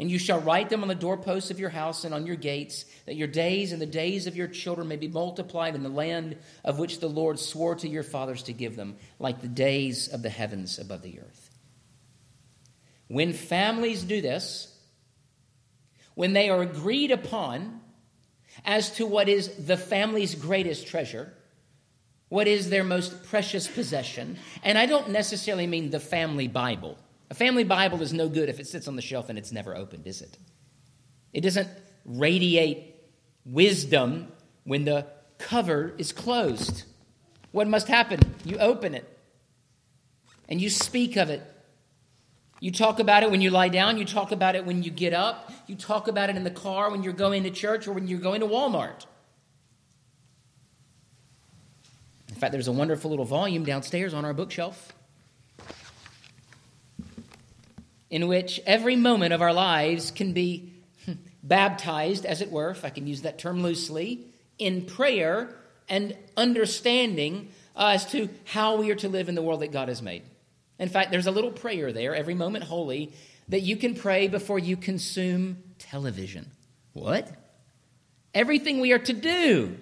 And 0.00 0.08
you 0.08 0.18
shall 0.18 0.40
write 0.40 0.68
them 0.68 0.82
on 0.82 0.88
the 0.88 0.94
doorposts 0.94 1.50
of 1.50 1.58
your 1.58 1.70
house 1.70 2.04
and 2.04 2.14
on 2.14 2.24
your 2.24 2.36
gates, 2.36 2.84
that 3.06 3.16
your 3.16 3.26
days 3.26 3.72
and 3.72 3.82
the 3.82 3.86
days 3.86 4.28
of 4.28 4.36
your 4.36 4.46
children 4.46 4.86
may 4.86 4.96
be 4.96 5.08
multiplied 5.08 5.74
in 5.74 5.82
the 5.82 5.88
land 5.88 6.36
of 6.64 6.78
which 6.78 7.00
the 7.00 7.08
Lord 7.08 7.40
swore 7.40 7.74
to 7.76 7.88
your 7.88 8.04
fathers 8.04 8.44
to 8.44 8.52
give 8.52 8.76
them, 8.76 8.96
like 9.18 9.40
the 9.40 9.48
days 9.48 10.06
of 10.06 10.22
the 10.22 10.30
heavens 10.30 10.78
above 10.78 11.02
the 11.02 11.18
earth. 11.18 11.50
When 13.08 13.32
families 13.32 14.04
do 14.04 14.20
this, 14.20 14.72
when 16.14 16.32
they 16.32 16.48
are 16.48 16.62
agreed 16.62 17.10
upon 17.10 17.80
as 18.64 18.90
to 18.96 19.06
what 19.06 19.28
is 19.28 19.48
the 19.66 19.76
family's 19.76 20.34
greatest 20.34 20.86
treasure, 20.86 21.32
what 22.28 22.46
is 22.46 22.70
their 22.70 22.84
most 22.84 23.24
precious 23.24 23.66
possession, 23.66 24.38
and 24.62 24.76
I 24.76 24.86
don't 24.86 25.10
necessarily 25.10 25.66
mean 25.66 25.90
the 25.90 26.00
family 26.00 26.48
Bible. 26.48 26.98
A 27.30 27.34
family 27.34 27.64
Bible 27.64 28.02
is 28.02 28.12
no 28.12 28.28
good 28.28 28.48
if 28.48 28.60
it 28.60 28.66
sits 28.66 28.88
on 28.88 28.96
the 28.96 29.02
shelf 29.02 29.28
and 29.28 29.38
it's 29.38 29.52
never 29.52 29.76
opened, 29.76 30.06
is 30.06 30.22
it? 30.22 30.36
It 31.32 31.42
doesn't 31.42 31.68
radiate 32.04 32.96
wisdom 33.44 34.28
when 34.64 34.84
the 34.84 35.06
cover 35.38 35.94
is 35.98 36.12
closed. 36.12 36.84
What 37.52 37.66
must 37.66 37.88
happen? 37.88 38.20
You 38.44 38.58
open 38.58 38.94
it 38.94 39.18
and 40.48 40.60
you 40.60 40.70
speak 40.70 41.16
of 41.16 41.30
it. 41.30 41.42
You 42.60 42.72
talk 42.72 42.98
about 42.98 43.22
it 43.22 43.30
when 43.30 43.40
you 43.40 43.50
lie 43.50 43.68
down, 43.68 43.98
you 43.98 44.04
talk 44.04 44.32
about 44.32 44.56
it 44.56 44.66
when 44.66 44.82
you 44.82 44.90
get 44.90 45.14
up, 45.14 45.52
you 45.66 45.76
talk 45.76 46.08
about 46.08 46.28
it 46.28 46.36
in 46.36 46.44
the 46.44 46.50
car 46.50 46.90
when 46.90 47.02
you're 47.04 47.12
going 47.12 47.44
to 47.44 47.50
church 47.50 47.86
or 47.86 47.92
when 47.92 48.08
you're 48.08 48.18
going 48.18 48.40
to 48.40 48.46
Walmart. 48.46 49.06
In 52.28 52.34
fact, 52.34 52.52
there's 52.52 52.68
a 52.68 52.72
wonderful 52.72 53.10
little 53.10 53.24
volume 53.24 53.64
downstairs 53.64 54.14
on 54.14 54.24
our 54.24 54.34
bookshelf 54.34 54.92
in 58.10 58.26
which 58.26 58.60
every 58.66 58.96
moment 58.96 59.32
of 59.32 59.42
our 59.42 59.52
lives 59.52 60.10
can 60.10 60.32
be 60.32 60.72
baptized, 61.42 62.24
as 62.24 62.40
it 62.40 62.50
were, 62.50 62.70
if 62.70 62.84
I 62.84 62.90
can 62.90 63.06
use 63.06 63.22
that 63.22 63.38
term 63.38 63.62
loosely, 63.62 64.24
in 64.58 64.84
prayer 64.84 65.54
and 65.88 66.16
understanding 66.36 67.50
uh, 67.76 67.92
as 67.94 68.06
to 68.12 68.28
how 68.44 68.76
we 68.76 68.90
are 68.90 68.96
to 68.96 69.08
live 69.08 69.28
in 69.28 69.34
the 69.34 69.42
world 69.42 69.60
that 69.60 69.72
God 69.72 69.88
has 69.88 70.02
made. 70.02 70.22
In 70.78 70.88
fact, 70.88 71.10
there's 71.10 71.26
a 71.26 71.30
little 71.30 71.50
prayer 71.50 71.92
there, 71.92 72.14
every 72.14 72.34
moment 72.34 72.64
holy, 72.64 73.12
that 73.48 73.60
you 73.60 73.76
can 73.76 73.94
pray 73.94 74.28
before 74.28 74.58
you 74.58 74.76
consume 74.76 75.62
television. 75.78 76.50
What? 76.92 77.30
Everything 78.34 78.80
we 78.80 78.92
are 78.92 78.98
to 78.98 79.12
do 79.12 79.76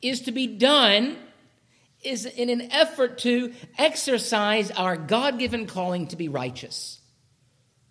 is 0.00 0.22
to 0.22 0.32
be 0.32 0.46
done 0.46 1.16
is 2.02 2.26
in 2.26 2.50
an 2.50 2.72
effort 2.72 3.18
to 3.18 3.52
exercise 3.78 4.70
our 4.72 4.96
God 4.96 5.38
given 5.38 5.66
calling 5.66 6.08
to 6.08 6.16
be 6.16 6.28
righteous. 6.28 7.00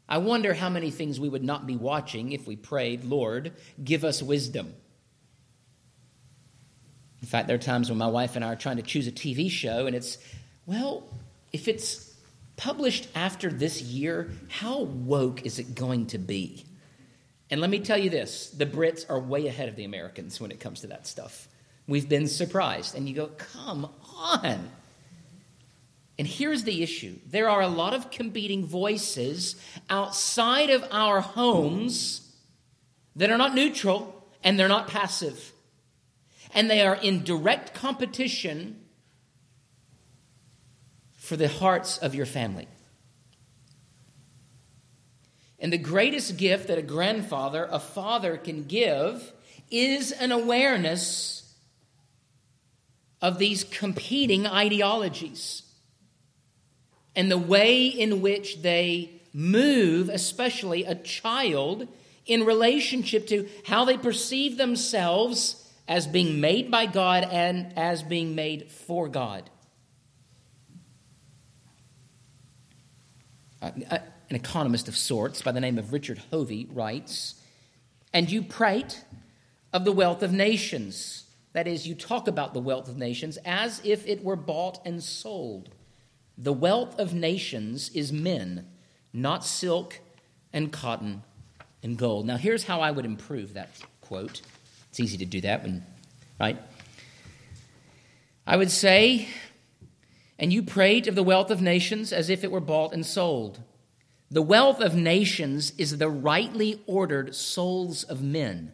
I 0.07 0.17
wonder 0.17 0.53
how 0.53 0.69
many 0.69 0.91
things 0.91 1.19
we 1.19 1.29
would 1.29 1.43
not 1.43 1.65
be 1.65 1.77
watching 1.77 2.33
if 2.33 2.45
we 2.45 2.57
prayed, 2.57 3.05
Lord, 3.05 3.53
give 3.81 4.03
us 4.03 4.21
wisdom. 4.21 4.73
In 7.21 7.27
fact, 7.27 7.47
there 7.47 7.55
are 7.55 7.59
times 7.59 7.89
when 7.89 7.97
my 7.97 8.07
wife 8.07 8.35
and 8.35 8.43
I 8.43 8.49
are 8.49 8.57
trying 8.57 8.77
to 8.77 8.83
choose 8.83 9.07
a 9.07 9.11
TV 9.11 9.49
show, 9.49 9.85
and 9.85 9.95
it's, 9.95 10.17
well, 10.65 11.07
if 11.53 11.67
it's 11.67 12.13
published 12.57 13.07
after 13.15 13.49
this 13.49 13.81
year, 13.81 14.29
how 14.49 14.81
woke 14.81 15.45
is 15.45 15.59
it 15.59 15.75
going 15.75 16.07
to 16.07 16.17
be? 16.17 16.65
And 17.49 17.61
let 17.61 17.69
me 17.69 17.79
tell 17.79 17.97
you 17.97 18.09
this 18.09 18.49
the 18.49 18.65
Brits 18.65 19.09
are 19.09 19.19
way 19.19 19.47
ahead 19.47 19.69
of 19.69 19.75
the 19.75 19.83
Americans 19.83 20.39
when 20.39 20.51
it 20.51 20.59
comes 20.59 20.81
to 20.81 20.87
that 20.87 21.05
stuff. 21.05 21.47
We've 21.87 22.07
been 22.07 22.27
surprised. 22.27 22.95
And 22.95 23.07
you 23.07 23.15
go, 23.15 23.27
come 23.27 23.89
on. 24.15 24.69
And 26.17 26.27
here's 26.27 26.63
the 26.63 26.83
issue 26.83 27.15
there 27.27 27.49
are 27.49 27.61
a 27.61 27.67
lot 27.67 27.93
of 27.93 28.11
competing 28.11 28.65
voices 28.65 29.55
outside 29.89 30.69
of 30.69 30.83
our 30.91 31.21
homes 31.21 32.31
that 33.15 33.31
are 33.31 33.37
not 33.37 33.55
neutral 33.55 34.23
and 34.43 34.59
they're 34.59 34.67
not 34.67 34.87
passive. 34.87 35.51
And 36.53 36.69
they 36.69 36.85
are 36.85 36.95
in 36.95 37.23
direct 37.23 37.73
competition 37.73 38.79
for 41.15 41.37
the 41.37 41.47
hearts 41.47 41.97
of 41.97 42.13
your 42.13 42.25
family. 42.25 42.67
And 45.59 45.71
the 45.71 45.77
greatest 45.77 46.37
gift 46.37 46.67
that 46.67 46.77
a 46.77 46.81
grandfather, 46.81 47.67
a 47.71 47.79
father 47.79 48.35
can 48.35 48.65
give 48.65 49.31
is 49.69 50.11
an 50.11 50.31
awareness 50.31 51.40
of 53.21 53.37
these 53.37 53.63
competing 53.63 54.47
ideologies 54.47 55.63
and 57.15 57.29
the 57.29 57.37
way 57.37 57.85
in 57.85 58.21
which 58.21 58.61
they 58.61 59.21
move, 59.33 60.09
especially 60.09 60.83
a 60.85 60.95
child, 60.95 61.87
in 62.25 62.45
relationship 62.45 63.27
to 63.27 63.47
how 63.65 63.85
they 63.85 63.97
perceive 63.97 64.57
themselves 64.57 65.69
as 65.87 66.07
being 66.07 66.39
made 66.39 66.71
by 66.71 66.85
God 66.85 67.27
and 67.29 67.77
as 67.77 68.03
being 68.03 68.35
made 68.35 68.71
for 68.71 69.09
God. 69.09 69.49
Uh, 73.61 73.71
uh, 73.89 73.97
an 74.29 74.35
economist 74.35 74.87
of 74.87 74.95
sorts 74.95 75.41
by 75.41 75.51
the 75.51 75.59
name 75.59 75.77
of 75.77 75.91
Richard 75.91 76.21
Hovey 76.31 76.67
writes, 76.71 77.35
And 78.13 78.31
you 78.31 78.41
prate 78.41 79.03
of 79.73 79.83
the 79.83 79.91
wealth 79.91 80.23
of 80.23 80.31
nations. 80.31 81.25
That 81.53 81.67
is, 81.67 81.87
you 81.87 81.95
talk 81.95 82.27
about 82.27 82.53
the 82.53 82.61
wealth 82.61 82.87
of 82.87 82.97
nations 82.97 83.37
as 83.45 83.81
if 83.83 84.07
it 84.07 84.23
were 84.23 84.35
bought 84.35 84.79
and 84.85 85.03
sold. 85.03 85.69
The 86.37 86.53
wealth 86.53 86.97
of 86.99 87.13
nations 87.13 87.89
is 87.89 88.13
men, 88.13 88.67
not 89.11 89.43
silk 89.43 89.99
and 90.53 90.71
cotton 90.71 91.23
and 91.83 91.97
gold. 91.97 92.25
Now, 92.25 92.37
here's 92.37 92.63
how 92.63 92.79
I 92.79 92.91
would 92.91 93.05
improve 93.05 93.53
that 93.53 93.69
quote. 94.01 94.41
It's 94.89 94.99
easy 94.99 95.17
to 95.17 95.25
do 95.25 95.41
that 95.41 95.63
when, 95.63 95.85
right? 96.39 96.57
I 98.47 98.57
would 98.57 98.71
say, 98.71 99.27
and 100.39 100.51
you 100.51 100.63
prate 100.63 101.07
of 101.07 101.15
the 101.15 101.23
wealth 101.23 101.51
of 101.51 101.61
nations 101.61 102.11
as 102.11 102.29
if 102.29 102.43
it 102.43 102.51
were 102.51 102.59
bought 102.59 102.93
and 102.93 103.05
sold. 103.05 103.59
The 104.29 104.41
wealth 104.41 104.79
of 104.79 104.95
nations 104.95 105.73
is 105.77 105.97
the 105.97 106.09
rightly 106.09 106.81
ordered 106.87 107.35
souls 107.35 108.03
of 108.03 108.21
men, 108.21 108.73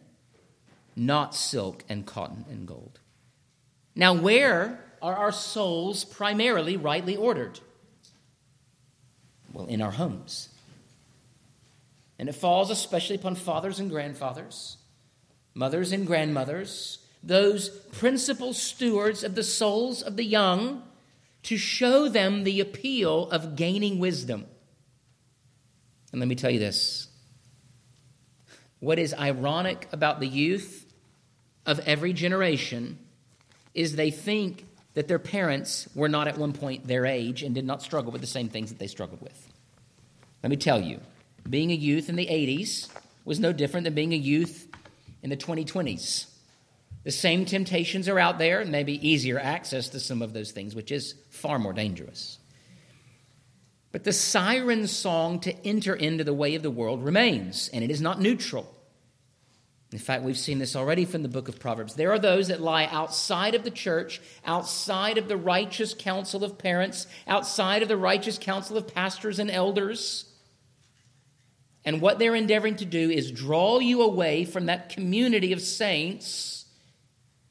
not 0.98 1.34
silk 1.34 1.84
and 1.88 2.04
cotton 2.04 2.44
and 2.50 2.66
gold. 2.66 2.98
Now, 3.94 4.14
where 4.14 4.84
are 5.00 5.16
our 5.16 5.32
souls 5.32 6.04
primarily 6.04 6.76
rightly 6.76 7.16
ordered? 7.16 7.60
Well, 9.52 9.66
in 9.66 9.80
our 9.80 9.92
homes. 9.92 10.50
And 12.18 12.28
it 12.28 12.34
falls 12.34 12.70
especially 12.70 13.16
upon 13.16 13.36
fathers 13.36 13.78
and 13.78 13.90
grandfathers, 13.90 14.76
mothers 15.54 15.92
and 15.92 16.06
grandmothers, 16.06 16.98
those 17.22 17.68
principal 17.68 18.52
stewards 18.52 19.22
of 19.22 19.34
the 19.34 19.42
souls 19.42 20.02
of 20.02 20.16
the 20.16 20.24
young, 20.24 20.82
to 21.44 21.56
show 21.56 22.08
them 22.08 22.44
the 22.44 22.60
appeal 22.60 23.30
of 23.30 23.56
gaining 23.56 23.98
wisdom. 23.98 24.46
And 26.12 26.20
let 26.20 26.28
me 26.28 26.34
tell 26.34 26.50
you 26.50 26.58
this 26.58 27.08
what 28.80 28.98
is 28.98 29.14
ironic 29.14 29.88
about 29.92 30.20
the 30.20 30.28
youth 30.28 30.87
of 31.68 31.80
every 31.80 32.14
generation 32.14 32.98
is 33.74 33.94
they 33.94 34.10
think 34.10 34.64
that 34.94 35.06
their 35.06 35.18
parents 35.18 35.86
were 35.94 36.08
not 36.08 36.26
at 36.26 36.38
one 36.38 36.54
point 36.54 36.86
their 36.86 37.04
age 37.04 37.42
and 37.42 37.54
did 37.54 37.66
not 37.66 37.82
struggle 37.82 38.10
with 38.10 38.22
the 38.22 38.26
same 38.26 38.48
things 38.48 38.70
that 38.70 38.78
they 38.78 38.86
struggled 38.86 39.20
with. 39.20 39.52
Let 40.42 40.48
me 40.48 40.56
tell 40.56 40.80
you, 40.80 41.00
being 41.48 41.70
a 41.70 41.74
youth 41.74 42.08
in 42.08 42.16
the 42.16 42.26
80s 42.26 42.88
was 43.26 43.38
no 43.38 43.52
different 43.52 43.84
than 43.84 43.94
being 43.94 44.14
a 44.14 44.16
youth 44.16 44.66
in 45.22 45.28
the 45.28 45.36
2020s. 45.36 46.26
The 47.04 47.10
same 47.10 47.44
temptations 47.44 48.08
are 48.08 48.18
out 48.18 48.38
there, 48.38 48.60
and 48.60 48.72
maybe 48.72 49.06
easier 49.06 49.38
access 49.38 49.90
to 49.90 50.00
some 50.00 50.22
of 50.22 50.32
those 50.32 50.52
things, 50.52 50.74
which 50.74 50.90
is 50.90 51.14
far 51.28 51.58
more 51.58 51.74
dangerous. 51.74 52.38
But 53.92 54.04
the 54.04 54.12
siren 54.12 54.86
song 54.86 55.40
to 55.40 55.66
enter 55.66 55.94
into 55.94 56.24
the 56.24 56.34
way 56.34 56.54
of 56.54 56.62
the 56.62 56.70
world 56.70 57.04
remains, 57.04 57.68
and 57.74 57.84
it 57.84 57.90
is 57.90 58.00
not 58.00 58.20
neutral. 58.20 58.74
In 59.90 59.98
fact, 59.98 60.22
we've 60.22 60.36
seen 60.36 60.58
this 60.58 60.76
already 60.76 61.06
from 61.06 61.22
the 61.22 61.28
book 61.28 61.48
of 61.48 61.58
Proverbs. 61.58 61.94
There 61.94 62.12
are 62.12 62.18
those 62.18 62.48
that 62.48 62.60
lie 62.60 62.84
outside 62.90 63.54
of 63.54 63.64
the 63.64 63.70
church, 63.70 64.20
outside 64.44 65.16
of 65.16 65.28
the 65.28 65.36
righteous 65.36 65.94
counsel 65.94 66.44
of 66.44 66.58
parents, 66.58 67.06
outside 67.26 67.82
of 67.82 67.88
the 67.88 67.96
righteous 67.96 68.36
counsel 68.36 68.76
of 68.76 68.92
pastors 68.92 69.38
and 69.38 69.50
elders. 69.50 70.26
And 71.86 72.02
what 72.02 72.18
they're 72.18 72.34
endeavoring 72.34 72.76
to 72.76 72.84
do 72.84 73.08
is 73.08 73.32
draw 73.32 73.78
you 73.78 74.02
away 74.02 74.44
from 74.44 74.66
that 74.66 74.90
community 74.90 75.54
of 75.54 75.62
saints, 75.62 76.66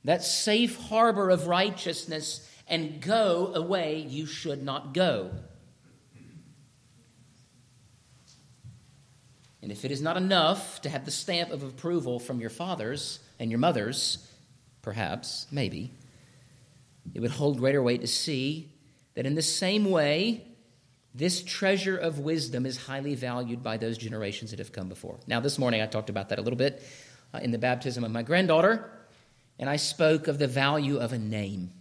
that 0.04 0.24
safe 0.24 0.78
harbor 0.90 1.32
of 1.32 1.48
righteousness, 1.48 2.48
and 2.68 3.02
go 3.02 3.52
away 3.56 3.98
you 3.98 4.28
should 4.28 4.62
not 4.62 4.94
go. 4.94 5.32
And 9.68 9.72
if 9.74 9.84
it 9.84 9.92
is 9.92 10.02
not 10.02 10.16
enough 10.16 10.82
to 10.84 10.90
have 10.90 11.04
the 11.04 11.12
stamp 11.12 11.52
of 11.52 11.62
approval 11.62 12.22
from 12.22 12.40
your 12.40 12.50
fathers 12.50 13.20
and 13.38 13.52
your 13.52 13.58
mothers, 13.60 14.26
perhaps, 14.82 15.46
maybe, 15.52 15.92
it 17.14 17.20
would 17.20 17.32
hold 17.32 17.58
greater 17.58 17.84
weight 17.84 18.00
to 18.00 18.08
see 18.08 18.72
that 19.16 19.26
in 19.26 19.36
the 19.36 19.42
same 19.42 19.92
way, 19.92 20.48
this 21.14 21.44
treasure 21.44 21.98
of 21.98 22.20
wisdom 22.20 22.66
is 22.66 22.78
highly 22.78 23.14
valued 23.14 23.62
by 23.62 23.76
those 23.76 23.98
generations 23.98 24.52
that 24.52 24.60
have 24.60 24.72
come 24.72 24.88
before. 24.88 25.20
Now, 25.28 25.42
this 25.42 25.60
morning 25.60 25.82
I 25.82 25.86
talked 25.86 26.10
about 26.10 26.30
that 26.30 26.40
a 26.40 26.42
little 26.42 26.56
bit 26.56 26.82
uh, 27.34 27.40
in 27.40 27.52
the 27.52 27.58
baptism 27.58 28.06
of 28.06 28.12
my 28.12 28.24
granddaughter, 28.24 28.90
and 29.60 29.70
I 29.70 29.76
spoke 29.76 30.30
of 30.30 30.40
the 30.40 30.48
value 30.48 30.98
of 30.98 31.12
a 31.12 31.18
name. 31.18 31.72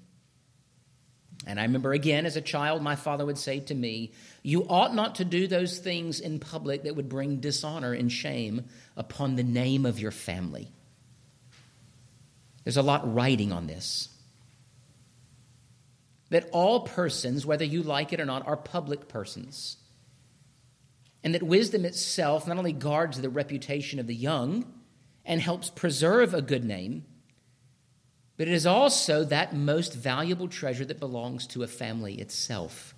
And 1.46 1.60
I 1.60 1.62
remember 1.62 1.92
again, 1.92 2.26
as 2.26 2.36
a 2.36 2.40
child, 2.40 2.82
my 2.82 2.96
father 2.96 3.24
would 3.24 3.38
say 3.38 3.60
to 3.60 3.74
me, 3.74 4.12
You 4.42 4.66
ought 4.68 4.94
not 4.94 5.14
to 5.16 5.24
do 5.24 5.46
those 5.46 5.78
things 5.78 6.18
in 6.18 6.40
public 6.40 6.82
that 6.82 6.96
would 6.96 7.08
bring 7.08 7.38
dishonor 7.38 7.92
and 7.92 8.10
shame 8.10 8.64
upon 8.96 9.36
the 9.36 9.44
name 9.44 9.86
of 9.86 10.00
your 10.00 10.10
family. 10.10 10.72
There's 12.64 12.76
a 12.76 12.82
lot 12.82 13.14
writing 13.14 13.52
on 13.52 13.68
this. 13.68 14.08
That 16.30 16.48
all 16.50 16.80
persons, 16.80 17.46
whether 17.46 17.64
you 17.64 17.84
like 17.84 18.12
it 18.12 18.20
or 18.20 18.24
not, 18.24 18.44
are 18.48 18.56
public 18.56 19.06
persons. 19.06 19.76
And 21.22 21.32
that 21.34 21.44
wisdom 21.44 21.84
itself 21.84 22.48
not 22.48 22.58
only 22.58 22.72
guards 22.72 23.20
the 23.20 23.30
reputation 23.30 24.00
of 24.00 24.08
the 24.08 24.14
young 24.16 24.64
and 25.24 25.40
helps 25.40 25.70
preserve 25.70 26.34
a 26.34 26.42
good 26.42 26.64
name, 26.64 27.04
but 28.36 28.48
it 28.48 28.54
is 28.54 28.66
also 28.66 29.24
that 29.24 29.54
most 29.54 29.94
valuable 29.94 30.48
treasure 30.48 30.84
that 30.84 31.00
belongs 31.00 31.46
to 31.48 31.62
a 31.62 31.66
family 31.66 32.14
itself. 32.14 32.94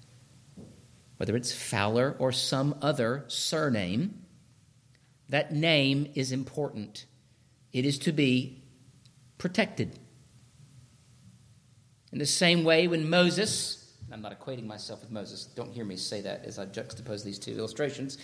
Whether 1.16 1.36
it's 1.36 1.52
Fowler 1.52 2.16
or 2.18 2.32
some 2.32 2.76
other 2.82 3.24
surname, 3.28 4.24
that 5.28 5.52
name 5.52 6.10
is 6.14 6.32
important. 6.32 7.06
It 7.72 7.84
is 7.84 7.98
to 8.00 8.12
be 8.12 8.62
protected. 9.36 9.98
In 12.12 12.18
the 12.18 12.26
same 12.26 12.64
way, 12.64 12.88
when 12.88 13.08
Moses, 13.08 13.92
I'm 14.10 14.22
not 14.22 14.38
equating 14.38 14.66
myself 14.66 15.02
with 15.02 15.10
Moses, 15.10 15.44
don't 15.44 15.70
hear 15.70 15.84
me 15.84 15.96
say 15.96 16.22
that 16.22 16.44
as 16.44 16.58
I 16.58 16.66
juxtapose 16.66 17.22
these 17.22 17.38
two 17.38 17.52
illustrations. 17.52 18.18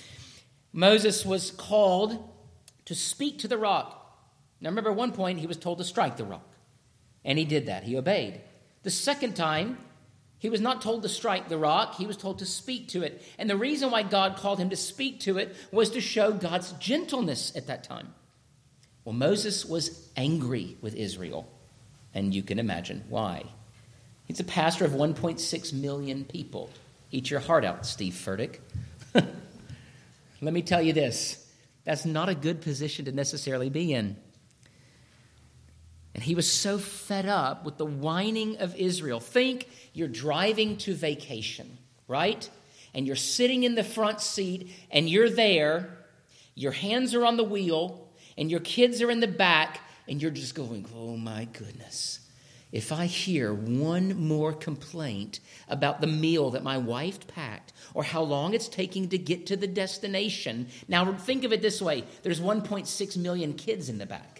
Moses 0.72 1.24
was 1.24 1.50
called 1.50 2.30
to 2.86 2.94
speak 2.94 3.38
to 3.40 3.48
the 3.48 3.58
rock. 3.58 4.00
Now, 4.60 4.70
remember, 4.70 4.90
at 4.90 4.96
one 4.96 5.12
point, 5.12 5.38
he 5.38 5.46
was 5.46 5.58
told 5.58 5.78
to 5.78 5.84
strike 5.84 6.16
the 6.16 6.24
rock. 6.24 6.53
And 7.24 7.38
he 7.38 7.44
did 7.44 7.66
that. 7.66 7.84
He 7.84 7.96
obeyed. 7.96 8.40
The 8.82 8.90
second 8.90 9.34
time, 9.34 9.78
he 10.38 10.50
was 10.50 10.60
not 10.60 10.82
told 10.82 11.02
to 11.02 11.08
strike 11.08 11.48
the 11.48 11.56
rock, 11.56 11.94
he 11.94 12.06
was 12.06 12.18
told 12.18 12.40
to 12.40 12.46
speak 12.46 12.88
to 12.88 13.02
it. 13.02 13.22
And 13.38 13.48
the 13.48 13.56
reason 13.56 13.90
why 13.90 14.02
God 14.02 14.36
called 14.36 14.58
him 14.58 14.70
to 14.70 14.76
speak 14.76 15.20
to 15.20 15.38
it 15.38 15.56
was 15.72 15.90
to 15.90 16.00
show 16.02 16.32
God's 16.32 16.72
gentleness 16.72 17.56
at 17.56 17.66
that 17.68 17.84
time. 17.84 18.12
Well, 19.04 19.14
Moses 19.14 19.64
was 19.64 20.08
angry 20.16 20.76
with 20.80 20.94
Israel, 20.94 21.50
and 22.12 22.34
you 22.34 22.42
can 22.42 22.58
imagine 22.58 23.04
why. 23.08 23.44
He's 24.26 24.40
a 24.40 24.44
pastor 24.44 24.84
of 24.84 24.92
1.6 24.92 25.72
million 25.72 26.24
people. 26.24 26.70
Eat 27.10 27.30
your 27.30 27.40
heart 27.40 27.64
out, 27.64 27.86
Steve 27.86 28.14
Furtick. 28.14 28.58
Let 29.14 30.52
me 30.52 30.62
tell 30.62 30.82
you 30.82 30.92
this 30.92 31.40
that's 31.84 32.04
not 32.04 32.28
a 32.28 32.34
good 32.34 32.60
position 32.60 33.04
to 33.04 33.12
necessarily 33.12 33.70
be 33.70 33.92
in. 33.92 34.16
And 36.14 36.22
he 36.22 36.34
was 36.34 36.50
so 36.50 36.78
fed 36.78 37.26
up 37.26 37.64
with 37.64 37.76
the 37.76 37.84
whining 37.84 38.58
of 38.58 38.76
Israel. 38.76 39.18
Think 39.18 39.68
you're 39.92 40.08
driving 40.08 40.76
to 40.78 40.94
vacation, 40.94 41.78
right? 42.06 42.48
And 42.94 43.06
you're 43.06 43.16
sitting 43.16 43.64
in 43.64 43.74
the 43.74 43.82
front 43.82 44.20
seat 44.20 44.70
and 44.90 45.10
you're 45.10 45.30
there, 45.30 45.98
your 46.54 46.72
hands 46.72 47.14
are 47.14 47.24
on 47.24 47.36
the 47.36 47.44
wheel, 47.44 48.08
and 48.38 48.50
your 48.50 48.60
kids 48.60 49.02
are 49.02 49.10
in 49.10 49.20
the 49.20 49.26
back, 49.26 49.80
and 50.06 50.22
you're 50.22 50.30
just 50.30 50.54
going, 50.54 50.86
oh 50.94 51.16
my 51.16 51.46
goodness. 51.46 52.20
If 52.70 52.90
I 52.90 53.06
hear 53.06 53.54
one 53.54 54.16
more 54.16 54.52
complaint 54.52 55.38
about 55.68 56.00
the 56.00 56.08
meal 56.08 56.50
that 56.50 56.64
my 56.64 56.76
wife 56.76 57.24
packed 57.28 57.72
or 57.94 58.02
how 58.02 58.22
long 58.22 58.52
it's 58.52 58.68
taking 58.68 59.08
to 59.10 59.18
get 59.18 59.46
to 59.46 59.56
the 59.56 59.68
destination, 59.68 60.68
now 60.88 61.12
think 61.12 61.44
of 61.44 61.52
it 61.52 61.62
this 61.62 61.80
way 61.80 62.02
there's 62.24 62.40
1.6 62.40 63.16
million 63.16 63.54
kids 63.54 63.88
in 63.88 63.98
the 63.98 64.06
back. 64.06 64.33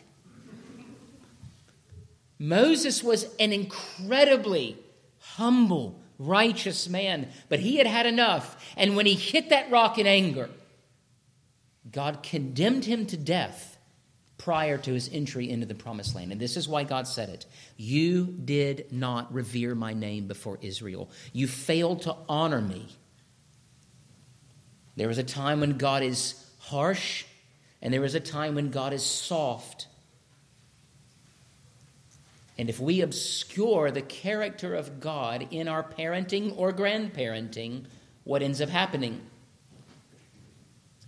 Moses 2.44 3.02
was 3.02 3.24
an 3.40 3.52
incredibly 3.52 4.76
humble, 5.18 5.98
righteous 6.18 6.88
man, 6.90 7.28
but 7.48 7.59
he 7.59 7.76
had 7.76 7.87
had 7.87 8.04
enough. 8.04 8.62
And 8.76 8.96
when 8.96 9.07
he 9.07 9.14
hit 9.14 9.48
that 9.48 9.70
rock 9.70 9.98
in 9.98 10.07
anger, 10.07 10.50
God 11.90 12.22
condemned 12.22 12.85
him 12.85 13.07
to 13.07 13.16
death 13.16 13.78
prior 14.37 14.76
to 14.76 14.92
his 14.92 15.09
entry 15.11 15.48
into 15.48 15.64
the 15.64 15.74
promised 15.74 16.14
land. 16.14 16.33
And 16.33 16.40
this 16.40 16.59
is 16.59 16.68
why 16.68 16.85
God 16.85 17.09
said 17.09 17.30
it 17.30 17.46
You 17.78 18.26
did 18.26 18.92
not 18.92 19.33
revere 19.33 19.74
my 19.74 19.94
name 19.94 20.26
before 20.26 20.59
Israel, 20.61 21.09
you 21.33 21.46
failed 21.46 22.02
to 22.02 22.14
honor 22.28 22.61
me. 22.61 22.88
There 24.96 25.09
is 25.09 25.18
a 25.18 25.24
time 25.24 25.61
when 25.61 25.78
God 25.78 26.02
is 26.02 26.35
harsh, 26.59 27.24
and 27.80 27.92
there 27.92 28.04
is 28.04 28.14
a 28.14 28.20
time 28.20 28.54
when 28.54 28.70
God 28.70 28.92
is 28.92 29.02
soft. 29.02 29.87
And 32.56 32.68
if 32.68 32.78
we 32.78 33.00
obscure 33.00 33.90
the 33.90 34.02
character 34.02 34.74
of 34.74 35.00
God 35.00 35.48
in 35.50 35.66
our 35.66 35.82
parenting 35.82 36.56
or 36.56 36.72
grandparenting, 36.72 37.86
what 38.22 38.42
ends 38.42 38.60
up 38.60 38.68
happening? 38.68 39.20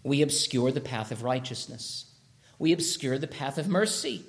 We 0.02 0.22
obscure 0.22 0.72
the 0.72 0.80
path 0.80 1.12
of 1.12 1.22
righteousness. 1.22 2.12
We 2.58 2.72
obscure 2.72 3.18
the 3.18 3.26
path 3.26 3.58
of 3.58 3.68
mercy. 3.68 4.24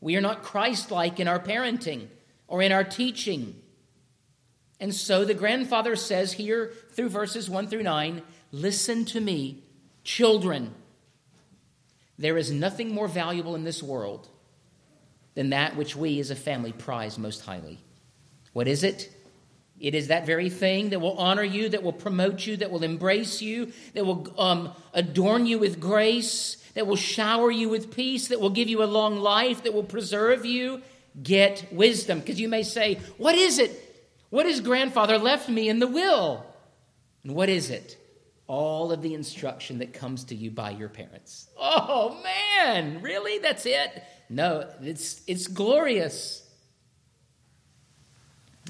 We 0.00 0.16
are 0.16 0.20
not 0.20 0.42
Christ 0.42 0.90
like 0.90 1.18
in 1.18 1.28
our 1.28 1.40
parenting 1.40 2.08
or 2.46 2.62
in 2.62 2.72
our 2.72 2.84
teaching. 2.84 3.60
And 4.78 4.94
so 4.94 5.24
the 5.24 5.34
grandfather 5.34 5.96
says 5.96 6.32
here 6.32 6.72
through 6.90 7.08
verses 7.08 7.48
1 7.48 7.68
through 7.68 7.84
9 7.84 8.22
Listen 8.54 9.04
to 9.06 9.20
me, 9.20 9.62
children. 10.04 10.74
There 12.18 12.36
is 12.36 12.50
nothing 12.50 12.92
more 12.92 13.08
valuable 13.08 13.54
in 13.54 13.64
this 13.64 13.82
world 13.82 14.28
than 15.34 15.50
that 15.50 15.76
which 15.76 15.96
we 15.96 16.20
as 16.20 16.30
a 16.30 16.36
family 16.36 16.72
prize 16.72 17.18
most 17.18 17.44
highly. 17.44 17.78
What 18.52 18.68
is 18.68 18.84
it? 18.84 19.10
It 19.80 19.94
is 19.94 20.08
that 20.08 20.26
very 20.26 20.48
thing 20.48 20.90
that 20.90 21.00
will 21.00 21.16
honor 21.18 21.42
you, 21.42 21.68
that 21.70 21.82
will 21.82 21.92
promote 21.92 22.46
you, 22.46 22.56
that 22.58 22.70
will 22.70 22.84
embrace 22.84 23.42
you, 23.42 23.72
that 23.94 24.06
will 24.06 24.32
um, 24.38 24.72
adorn 24.94 25.46
you 25.46 25.58
with 25.58 25.80
grace, 25.80 26.56
that 26.74 26.86
will 26.86 26.96
shower 26.96 27.50
you 27.50 27.68
with 27.68 27.94
peace, 27.94 28.28
that 28.28 28.40
will 28.40 28.50
give 28.50 28.68
you 28.68 28.82
a 28.82 28.84
long 28.84 29.18
life, 29.18 29.64
that 29.64 29.74
will 29.74 29.82
preserve 29.82 30.46
you. 30.46 30.82
Get 31.20 31.66
wisdom. 31.72 32.20
Because 32.20 32.40
you 32.40 32.48
may 32.48 32.62
say, 32.62 33.00
What 33.18 33.34
is 33.34 33.58
it? 33.58 33.92
What 34.30 34.46
has 34.46 34.60
grandfather 34.60 35.18
left 35.18 35.48
me 35.48 35.68
in 35.68 35.78
the 35.78 35.86
will? 35.86 36.46
And 37.24 37.34
what 37.34 37.48
is 37.48 37.68
it? 37.68 37.98
All 38.46 38.92
of 38.92 39.02
the 39.02 39.14
instruction 39.14 39.78
that 39.78 39.92
comes 39.92 40.24
to 40.24 40.34
you 40.34 40.50
by 40.50 40.70
your 40.70 40.88
parents. 40.88 41.48
Oh, 41.58 42.22
man, 42.22 43.02
really? 43.02 43.38
That's 43.38 43.66
it? 43.66 44.02
No, 44.32 44.66
it's, 44.82 45.20
it's 45.26 45.46
glorious. 45.46 46.48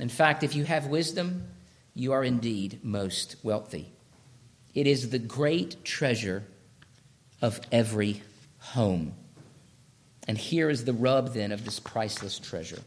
In 0.01 0.09
fact, 0.09 0.43
if 0.43 0.57
you 0.57 0.65
have 0.65 0.87
wisdom, 0.87 1.47
you 1.95 2.13
are 2.13 2.25
indeed 2.25 2.81
most 2.83 3.37
wealthy. 3.45 3.93
It 4.75 4.89
is 4.89 5.11
the 5.11 5.21
great 5.21 5.85
treasure 5.85 6.43
of 7.41 7.61
every 7.71 8.23
home. 8.59 9.15
And 10.27 10.37
here 10.37 10.69
is 10.69 10.85
the 10.85 10.93
rub 10.93 11.33
then 11.33 11.53
of 11.53 11.65
this 11.65 11.79
priceless 11.79 12.41
treasure. 12.41 12.81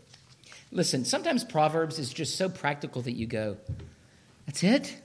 Listen, 0.71 1.05
sometimes 1.05 1.45
Proverbs 1.45 1.97
is 1.97 2.11
just 2.11 2.35
so 2.35 2.49
practical 2.49 3.01
that 3.03 3.13
you 3.13 3.25
go, 3.25 3.55
that's 4.45 4.63
it? 4.63 4.97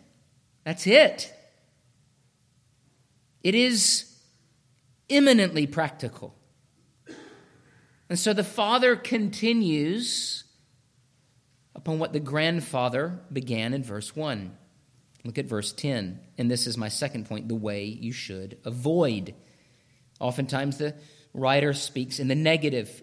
That's 0.65 0.89
it. 0.89 1.33
It 3.45 3.55
is 3.55 4.13
eminently 5.09 5.69
practical. 5.69 6.35
And 8.11 8.19
so 8.19 8.33
the 8.33 8.45
father 8.45 8.97
continues 8.97 10.43
upon 11.77 12.01
what 12.01 12.13
the 12.13 12.21
grandfather 12.21 13.21
began 13.33 13.73
in 13.73 13.85
verse 13.85 14.17
1. 14.17 14.55
Look 15.25 15.39
at 15.39 15.47
verse 15.47 15.73
10. 15.73 16.19
And 16.37 16.51
this 16.51 16.67
is 16.67 16.77
my 16.77 16.89
second 16.89 17.27
point 17.27 17.49
the 17.49 17.55
way 17.55 17.85
you 17.85 18.13
should 18.13 18.59
avoid. 18.65 19.33
Oftentimes, 20.19 20.79
the 20.79 20.95
writer 21.33 21.73
speaks 21.73 22.19
in 22.19 22.27
the 22.27 22.35
negative. 22.35 23.01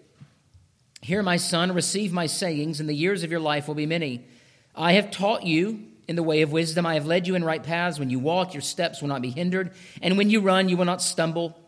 Hear, 1.00 1.22
my 1.22 1.38
son, 1.38 1.72
receive 1.72 2.12
my 2.12 2.26
sayings, 2.26 2.78
and 2.78 2.88
the 2.88 2.94
years 2.94 3.22
of 3.22 3.30
your 3.30 3.40
life 3.40 3.66
will 3.66 3.74
be 3.74 3.86
many. 3.86 4.26
I 4.74 4.92
have 4.92 5.10
taught 5.10 5.44
you 5.44 5.86
in 6.06 6.16
the 6.16 6.22
way 6.22 6.42
of 6.42 6.52
wisdom. 6.52 6.84
I 6.84 6.94
have 6.94 7.06
led 7.06 7.26
you 7.26 7.34
in 7.34 7.44
right 7.44 7.62
paths. 7.62 7.98
When 7.98 8.10
you 8.10 8.18
walk, 8.18 8.52
your 8.52 8.60
steps 8.60 9.00
will 9.00 9.08
not 9.08 9.22
be 9.22 9.30
hindered. 9.30 9.72
And 10.02 10.18
when 10.18 10.28
you 10.28 10.40
run, 10.40 10.68
you 10.68 10.76
will 10.76 10.84
not 10.84 11.00
stumble. 11.00 11.58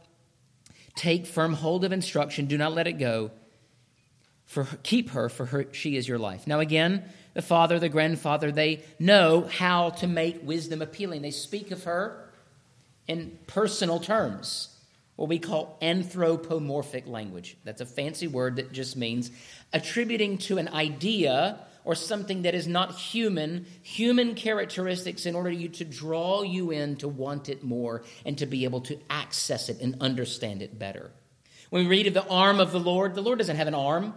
Take 0.94 1.26
firm 1.26 1.54
hold 1.54 1.84
of 1.84 1.92
instruction. 1.92 2.46
Do 2.46 2.58
not 2.58 2.72
let 2.74 2.86
it 2.86 2.94
go. 2.94 3.30
For 4.46 4.66
keep 4.82 5.10
her, 5.10 5.28
for 5.28 5.46
her, 5.46 5.66
she 5.72 5.96
is 5.96 6.08
your 6.08 6.18
life. 6.18 6.46
Now, 6.46 6.58
again, 6.58 7.04
the 7.34 7.42
father, 7.42 7.78
the 7.78 7.88
grandfather, 7.88 8.50
they 8.50 8.82
know 8.98 9.42
how 9.42 9.90
to 9.90 10.08
make 10.08 10.40
wisdom 10.42 10.82
appealing. 10.82 11.22
They 11.22 11.30
speak 11.30 11.70
of 11.70 11.84
her 11.84 12.28
in 13.06 13.38
personal 13.46 14.00
terms, 14.00 14.76
what 15.16 15.28
we 15.28 15.38
call 15.38 15.78
anthropomorphic 15.80 17.06
language. 17.06 17.56
That's 17.64 17.80
a 17.80 17.86
fancy 17.86 18.26
word 18.26 18.56
that 18.56 18.72
just 18.72 18.96
means 18.96 19.30
attributing 19.72 20.38
to 20.38 20.58
an 20.58 20.68
idea 20.68 21.60
or 21.84 21.94
something 21.94 22.42
that 22.42 22.54
is 22.54 22.66
not 22.66 22.94
human, 22.94 23.66
human 23.82 24.34
characteristics 24.34 25.26
in 25.26 25.34
order 25.34 25.50
you 25.50 25.68
to 25.68 25.84
draw 25.84 26.42
you 26.42 26.70
in 26.70 26.96
to 26.96 27.08
want 27.08 27.48
it 27.48 27.62
more 27.62 28.02
and 28.24 28.36
to 28.38 28.46
be 28.46 28.64
able 28.64 28.80
to 28.82 28.98
access 29.08 29.68
it 29.68 29.80
and 29.80 29.96
understand 30.00 30.62
it 30.62 30.78
better. 30.78 31.10
When 31.70 31.84
we 31.84 31.90
read 31.90 32.06
of 32.06 32.14
the 32.14 32.28
arm 32.28 32.60
of 32.60 32.72
the 32.72 32.80
Lord, 32.80 33.14
the 33.14 33.22
Lord 33.22 33.38
doesn't 33.38 33.56
have 33.56 33.68
an 33.68 33.74
arm. 33.74 34.14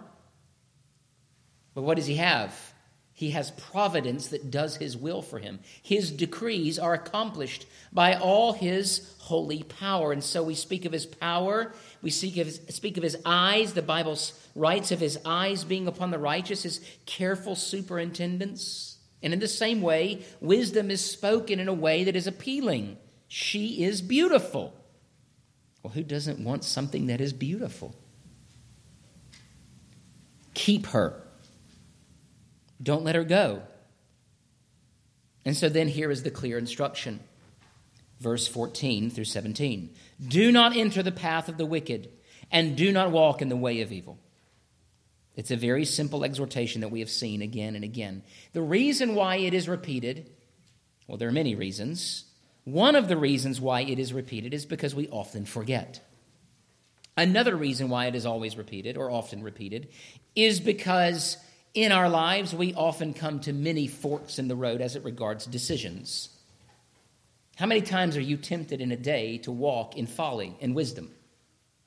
But 1.74 1.84
what 1.84 1.98
does 1.98 2.08
he 2.08 2.16
have? 2.16 2.74
He 3.16 3.30
has 3.30 3.52
providence 3.52 4.30
that 4.30 4.50
does 4.50 4.78
his 4.78 4.98
will 4.98 5.22
for 5.22 5.38
him. 5.38 5.60
His 5.84 6.12
decrees 6.12 6.80
are 6.80 6.96
accomplished 6.96 7.68
by 7.92 8.16
all 8.16 8.54
his 8.54 9.16
holy 9.20 9.62
power. 9.64 10.12
And 10.12 10.24
so 10.24 10.42
we 10.42 10.56
speak 10.56 10.86
of 10.86 10.92
his 10.92 11.06
power, 11.06 11.74
we 12.04 12.12
speak 12.12 12.38
of 12.38 13.04
his, 13.04 13.18
eyes. 13.26 13.74
The 13.74 13.82
Bible 13.82 14.20
writes 14.56 14.92
of 14.92 15.00
his 15.00 15.18
eyes 15.26 15.64
being 15.64 15.88
upon 15.88 16.12
the 16.12 16.20
righteous, 16.20 16.62
his 16.62 16.80
careful 17.08 17.56
superintendence. 17.56 18.98
And 19.24 19.34
in 19.34 19.40
the 19.40 19.48
same 19.48 19.82
way, 19.82 20.24
wisdom 20.40 20.92
is 20.92 21.04
spoken 21.04 21.60
in 21.60 21.68
a 21.68 21.74
way 21.74 22.04
that 22.04 22.16
is 22.16 22.28
appealing. 22.28 22.98
She 23.28 23.84
is 23.84 24.04
beautiful. 24.04 24.76
Well, 25.82 25.94
who 25.94 26.04
doesn't 26.04 26.44
want 26.44 26.64
something 26.64 27.08
that 27.08 27.22
is 27.22 27.34
beautiful? 27.34 27.96
Keep 30.54 30.86
her 30.88 31.24
don't 32.84 33.04
let 33.04 33.16
her 33.16 33.24
go. 33.24 33.62
And 35.46 35.56
so 35.56 35.70
then 35.70 35.88
here 35.88 36.12
is 36.12 36.24
the 36.24 36.32
clear 36.32 36.58
instruction. 36.58 37.22
Verse 38.24 38.48
14 38.48 39.10
through 39.10 39.26
17. 39.26 39.90
Do 40.26 40.50
not 40.50 40.78
enter 40.78 41.04
the 41.04 41.12
path 41.12 41.50
of 41.50 41.58
the 41.58 41.66
wicked, 41.66 42.10
and 42.50 42.78
do 42.78 42.94
not 42.94 43.12
walk 43.12 43.42
in 43.42 43.50
the 43.50 43.58
way 43.58 43.82
of 43.82 43.92
evil. 43.92 44.18
It's 45.36 45.52
a 45.52 45.58
very 45.58 45.84
simple 45.84 46.24
exhortation 46.24 46.80
that 46.82 46.92
we 46.92 47.02
have 47.02 47.10
seen 47.10 47.42
again 47.42 47.76
and 47.76 47.84
again. 47.84 48.24
The 48.54 48.62
reason 48.62 49.14
why 49.14 49.38
it 49.38 49.54
is 49.54 49.68
repeated, 49.68 50.30
well, 51.06 51.18
there 51.18 51.28
are 51.28 51.34
many 51.34 51.54
reasons. 51.54 52.24
One 52.64 52.96
of 52.96 53.10
the 53.10 53.18
reasons 53.18 53.60
why 53.60 53.82
it 53.82 54.00
is 54.00 54.14
repeated 54.14 54.54
is 54.54 54.66
because 54.66 54.96
we 54.96 55.10
often 55.10 55.44
forget. 55.44 56.00
Another 57.18 57.58
reason 57.58 57.90
why 57.90 58.06
it 58.06 58.16
is 58.16 58.26
always 58.26 58.56
repeated, 58.56 58.96
or 58.96 59.12
often 59.12 59.44
repeated, 59.44 59.90
is 60.34 60.62
because 60.62 61.36
in 61.74 61.92
our 61.92 62.08
lives, 62.08 62.56
we 62.56 62.74
often 62.74 63.14
come 63.14 63.42
to 63.42 63.52
many 63.52 63.88
forks 63.88 64.40
in 64.40 64.48
the 64.48 64.56
road 64.56 64.80
as 64.80 64.96
it 64.96 65.04
regards 65.04 65.46
decisions. 65.46 66.30
How 67.58 67.66
many 67.66 67.82
times 67.82 68.18
are 68.18 68.22
you 68.22 68.38
tempted 68.38 68.82
in 68.82 68.92
a 68.92 68.98
day 68.98 69.38
to 69.40 69.52
walk 69.52 69.96
in 69.96 70.08
folly 70.08 70.56
and 70.60 70.74
wisdom? 70.74 71.12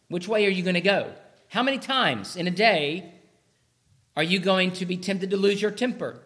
Which 0.09 0.29
way 0.29 0.47
are 0.47 0.51
you 0.51 0.63
going 0.63 0.75
to 0.75 0.81
go? 0.81 1.13
How 1.49 1.63
many 1.63 1.79
times 1.79 2.37
in 2.37 2.47
a 2.47 2.53
day 2.53 3.13
are 4.17 4.23
you 4.23 4.39
going 4.39 4.73
to 4.73 4.87
be 4.87 4.97
tempted 4.97 5.31
to 5.31 5.37
lose 5.37 5.61
your 5.61 5.71
temper? 5.71 6.23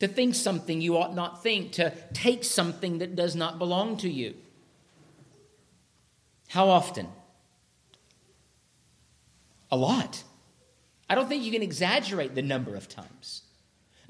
To 0.00 0.08
think 0.08 0.34
something 0.34 0.80
you 0.80 0.96
ought 0.96 1.14
not 1.14 1.42
think, 1.42 1.72
to 1.72 1.92
take 2.12 2.44
something 2.44 2.98
that 2.98 3.16
does 3.16 3.34
not 3.34 3.58
belong 3.58 3.96
to 3.98 4.10
you? 4.10 4.34
How 6.48 6.68
often? 6.68 7.08
A 9.70 9.76
lot. 9.76 10.24
I 11.08 11.14
don't 11.14 11.28
think 11.28 11.44
you 11.44 11.52
can 11.52 11.62
exaggerate 11.62 12.34
the 12.34 12.42
number 12.42 12.74
of 12.74 12.88
times. 12.88 13.42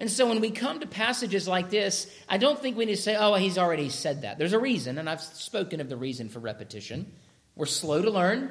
And 0.00 0.10
so 0.10 0.26
when 0.26 0.40
we 0.40 0.50
come 0.50 0.80
to 0.80 0.86
passages 0.86 1.46
like 1.46 1.68
this, 1.68 2.10
I 2.26 2.38
don't 2.38 2.58
think 2.58 2.78
we 2.78 2.86
need 2.86 2.96
to 2.96 3.02
say, 3.02 3.16
oh, 3.16 3.34
he's 3.34 3.58
already 3.58 3.90
said 3.90 4.22
that. 4.22 4.38
There's 4.38 4.54
a 4.54 4.58
reason, 4.58 4.96
and 4.96 5.10
I've 5.10 5.20
spoken 5.20 5.78
of 5.78 5.90
the 5.90 5.96
reason 5.96 6.30
for 6.30 6.38
repetition. 6.38 7.12
We're 7.54 7.66
slow 7.66 8.00
to 8.00 8.10
learn, 8.10 8.50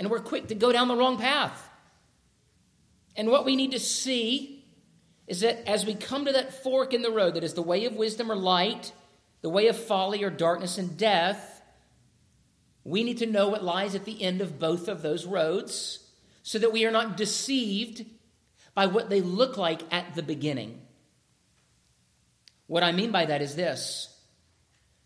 and 0.00 0.10
we're 0.10 0.18
quick 0.18 0.48
to 0.48 0.56
go 0.56 0.72
down 0.72 0.88
the 0.88 0.96
wrong 0.96 1.16
path. 1.16 1.70
And 3.14 3.28
what 3.28 3.44
we 3.44 3.54
need 3.54 3.70
to 3.70 3.78
see 3.78 4.64
is 5.28 5.40
that 5.40 5.68
as 5.68 5.86
we 5.86 5.94
come 5.94 6.24
to 6.24 6.32
that 6.32 6.64
fork 6.64 6.92
in 6.92 7.02
the 7.02 7.12
road 7.12 7.34
that 7.34 7.44
is 7.44 7.54
the 7.54 7.62
way 7.62 7.84
of 7.84 7.94
wisdom 7.94 8.30
or 8.30 8.34
light, 8.34 8.92
the 9.42 9.48
way 9.48 9.68
of 9.68 9.76
folly 9.76 10.24
or 10.24 10.30
darkness 10.30 10.76
and 10.76 10.98
death, 10.98 11.62
we 12.82 13.04
need 13.04 13.18
to 13.18 13.26
know 13.26 13.46
what 13.46 13.62
lies 13.62 13.94
at 13.94 14.06
the 14.06 14.20
end 14.20 14.40
of 14.40 14.58
both 14.58 14.88
of 14.88 15.02
those 15.02 15.24
roads 15.24 16.00
so 16.42 16.58
that 16.58 16.72
we 16.72 16.84
are 16.84 16.90
not 16.90 17.16
deceived 17.16 18.04
by 18.74 18.86
what 18.86 19.10
they 19.10 19.20
look 19.20 19.56
like 19.56 19.82
at 19.92 20.14
the 20.14 20.22
beginning. 20.22 20.80
What 22.66 22.82
I 22.82 22.92
mean 22.92 23.10
by 23.10 23.26
that 23.26 23.42
is 23.42 23.54
this 23.54 24.08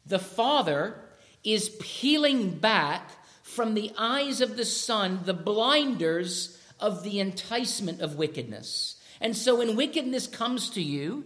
the 0.05 0.19
Father 0.19 1.01
is 1.43 1.77
peeling 1.81 2.51
back 2.59 3.11
from 3.43 3.75
the 3.75 3.93
eyes 3.99 4.41
of 4.41 4.57
the 4.57 4.65
Son 4.65 5.21
the 5.25 5.35
blinders 5.35 6.61
of 6.79 7.03
the 7.03 7.21
enticement 7.21 8.01
of 8.01 8.17
wickedness. 8.17 9.01
And 9.21 9.37
so 9.37 9.57
when 9.57 9.77
wickedness 9.77 10.27
comes 10.27 10.71
to 10.71 10.83
you, 10.83 11.25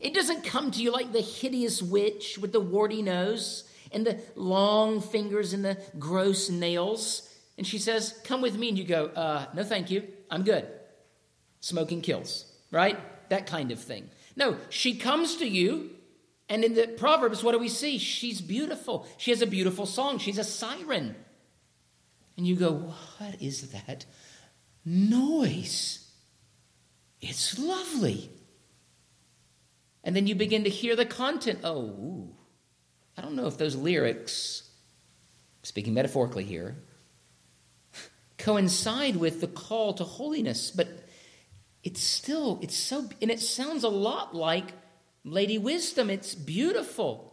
it 0.00 0.12
doesn't 0.12 0.44
come 0.44 0.70
to 0.72 0.82
you 0.82 0.90
like 0.90 1.12
the 1.12 1.20
hideous 1.20 1.80
witch 1.80 2.36
with 2.38 2.52
the 2.52 2.60
warty 2.60 3.00
nose 3.00 3.64
and 3.92 4.04
the 4.04 4.20
long 4.34 5.00
fingers 5.00 5.52
and 5.52 5.64
the 5.64 5.78
gross 5.98 6.50
nails 6.50 7.32
and 7.56 7.66
she 7.66 7.78
says, 7.78 8.18
Come 8.24 8.42
with 8.42 8.56
me. 8.56 8.68
And 8.68 8.78
you 8.78 8.84
go, 8.84 9.06
uh, 9.06 9.46
No, 9.54 9.64
thank 9.64 9.90
you. 9.90 10.04
I'm 10.30 10.42
good. 10.42 10.66
Smoking 11.60 12.00
kills, 12.00 12.50
right? 12.70 12.98
That 13.28 13.46
kind 13.46 13.72
of 13.72 13.80
thing. 13.80 14.10
No, 14.36 14.56
she 14.68 14.96
comes 14.96 15.36
to 15.36 15.46
you. 15.46 15.90
And 16.48 16.62
in 16.62 16.74
the 16.74 16.86
Proverbs, 16.86 17.42
what 17.42 17.52
do 17.52 17.58
we 17.58 17.68
see? 17.68 17.98
She's 17.98 18.40
beautiful. 18.40 19.06
She 19.16 19.32
has 19.32 19.42
a 19.42 19.46
beautiful 19.46 19.84
song. 19.84 20.18
She's 20.18 20.38
a 20.38 20.44
siren. 20.44 21.16
And 22.36 22.46
you 22.46 22.54
go, 22.54 22.72
What 23.18 23.40
is 23.40 23.72
that 23.72 24.06
noise? 24.84 26.08
It's 27.20 27.58
lovely. 27.58 28.30
And 30.04 30.14
then 30.14 30.28
you 30.28 30.36
begin 30.36 30.64
to 30.64 30.70
hear 30.70 30.94
the 30.94 31.04
content. 31.04 31.60
Oh, 31.64 31.82
ooh, 31.82 32.34
I 33.16 33.22
don't 33.22 33.34
know 33.34 33.46
if 33.46 33.58
those 33.58 33.74
lyrics, 33.74 34.70
speaking 35.64 35.94
metaphorically 35.94 36.44
here, 36.44 36.76
coincide 38.38 39.16
with 39.16 39.40
the 39.40 39.48
call 39.48 39.94
to 39.94 40.04
holiness, 40.04 40.70
but 40.70 40.88
it's 41.86 42.02
still, 42.02 42.58
it's 42.62 42.76
so, 42.76 43.08
and 43.22 43.30
it 43.30 43.38
sounds 43.38 43.84
a 43.84 43.88
lot 43.88 44.34
like 44.34 44.72
Lady 45.22 45.56
Wisdom. 45.56 46.10
It's 46.10 46.34
beautiful. 46.34 47.32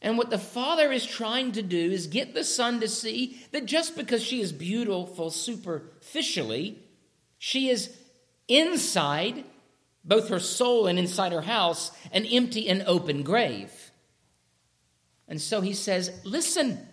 And 0.00 0.16
what 0.16 0.30
the 0.30 0.38
Father 0.38 0.90
is 0.90 1.04
trying 1.04 1.52
to 1.52 1.60
do 1.60 1.76
is 1.76 2.06
get 2.06 2.32
the 2.32 2.44
Son 2.44 2.80
to 2.80 2.88
see 2.88 3.38
that 3.52 3.66
just 3.66 3.94
because 3.94 4.22
she 4.22 4.40
is 4.40 4.52
beautiful 4.52 5.30
superficially, 5.30 6.78
she 7.36 7.68
is 7.68 7.94
inside, 8.48 9.44
both 10.02 10.30
her 10.30 10.40
soul 10.40 10.86
and 10.86 10.98
inside 10.98 11.32
her 11.32 11.42
house, 11.42 11.90
an 12.10 12.24
empty 12.24 12.70
and 12.70 12.82
open 12.86 13.22
grave. 13.22 13.90
And 15.28 15.42
so 15.42 15.60
he 15.60 15.74
says, 15.74 16.10
Listen, 16.24 16.88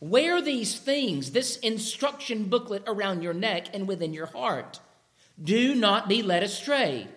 Wear 0.00 0.40
these 0.40 0.78
things, 0.78 1.32
this 1.32 1.56
instruction 1.58 2.44
booklet 2.44 2.84
around 2.86 3.22
your 3.22 3.34
neck 3.34 3.68
and 3.74 3.88
within 3.88 4.12
your 4.12 4.26
heart. 4.26 4.80
Do 5.42 5.74
not 5.74 6.08
be 6.08 6.22
led 6.22 6.42
astray. 6.42 7.08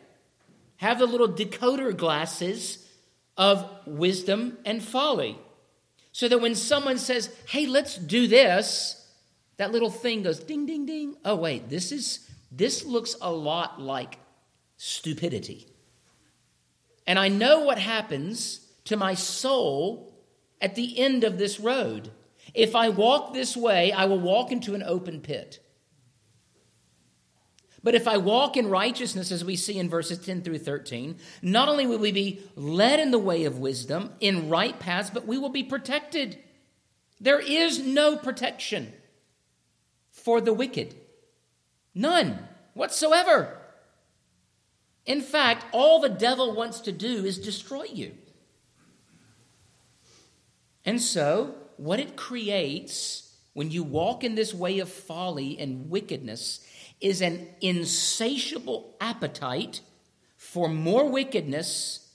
Have 0.77 0.99
the 0.99 1.05
little 1.05 1.29
decoder 1.29 1.95
glasses 1.95 2.87
of 3.37 3.69
wisdom 3.85 4.57
and 4.65 4.83
folly. 4.83 5.37
So 6.11 6.27
that 6.27 6.41
when 6.41 6.55
someone 6.55 6.97
says, 6.97 7.33
hey, 7.47 7.67
let's 7.67 7.95
do 7.97 8.27
this, 8.27 9.07
that 9.57 9.71
little 9.71 9.91
thing 9.91 10.23
goes 10.23 10.39
ding, 10.39 10.65
ding, 10.65 10.85
ding. 10.85 11.15
Oh, 11.23 11.35
wait, 11.35 11.69
this 11.69 11.91
is 11.91 12.27
this 12.51 12.83
looks 12.83 13.15
a 13.21 13.31
lot 13.31 13.79
like 13.79 14.17
stupidity. 14.75 15.67
And 17.07 17.17
I 17.17 17.29
know 17.29 17.61
what 17.61 17.79
happens 17.79 18.67
to 18.85 18.97
my 18.97 19.13
soul 19.13 20.13
at 20.59 20.75
the 20.75 20.99
end 20.99 21.23
of 21.23 21.37
this 21.37 21.59
road. 21.59 22.11
If 22.53 22.75
I 22.75 22.89
walk 22.89 23.33
this 23.33 23.55
way, 23.55 23.91
I 23.91 24.05
will 24.05 24.19
walk 24.19 24.51
into 24.51 24.75
an 24.75 24.83
open 24.83 25.21
pit. 25.21 25.59
But 27.83 27.95
if 27.95 28.07
I 28.07 28.17
walk 28.17 28.57
in 28.57 28.69
righteousness, 28.69 29.31
as 29.31 29.43
we 29.43 29.55
see 29.55 29.79
in 29.79 29.89
verses 29.89 30.19
10 30.19 30.43
through 30.43 30.59
13, 30.59 31.17
not 31.41 31.67
only 31.67 31.87
will 31.87 31.97
we 31.97 32.11
be 32.11 32.41
led 32.55 32.99
in 32.99 33.09
the 33.09 33.17
way 33.17 33.45
of 33.45 33.57
wisdom, 33.57 34.11
in 34.19 34.49
right 34.49 34.79
paths, 34.79 35.09
but 35.09 35.25
we 35.25 35.37
will 35.37 35.49
be 35.49 35.63
protected. 35.63 36.37
There 37.19 37.39
is 37.39 37.79
no 37.79 38.17
protection 38.17 38.93
for 40.11 40.41
the 40.41 40.53
wicked. 40.53 40.95
None 41.95 42.47
whatsoever. 42.73 43.57
In 45.05 45.21
fact, 45.21 45.65
all 45.71 45.99
the 45.99 46.09
devil 46.09 46.53
wants 46.53 46.81
to 46.81 46.91
do 46.91 47.25
is 47.25 47.39
destroy 47.39 47.85
you. 47.85 48.13
And 50.85 51.01
so, 51.01 51.55
what 51.81 51.99
it 51.99 52.15
creates 52.15 53.35
when 53.53 53.71
you 53.71 53.81
walk 53.81 54.23
in 54.23 54.35
this 54.35 54.53
way 54.53 54.77
of 54.77 54.87
folly 54.87 55.57
and 55.59 55.89
wickedness 55.89 56.63
is 57.01 57.23
an 57.23 57.47
insatiable 57.59 58.95
appetite 59.01 59.81
for 60.37 60.69
more 60.69 61.09
wickedness 61.09 62.07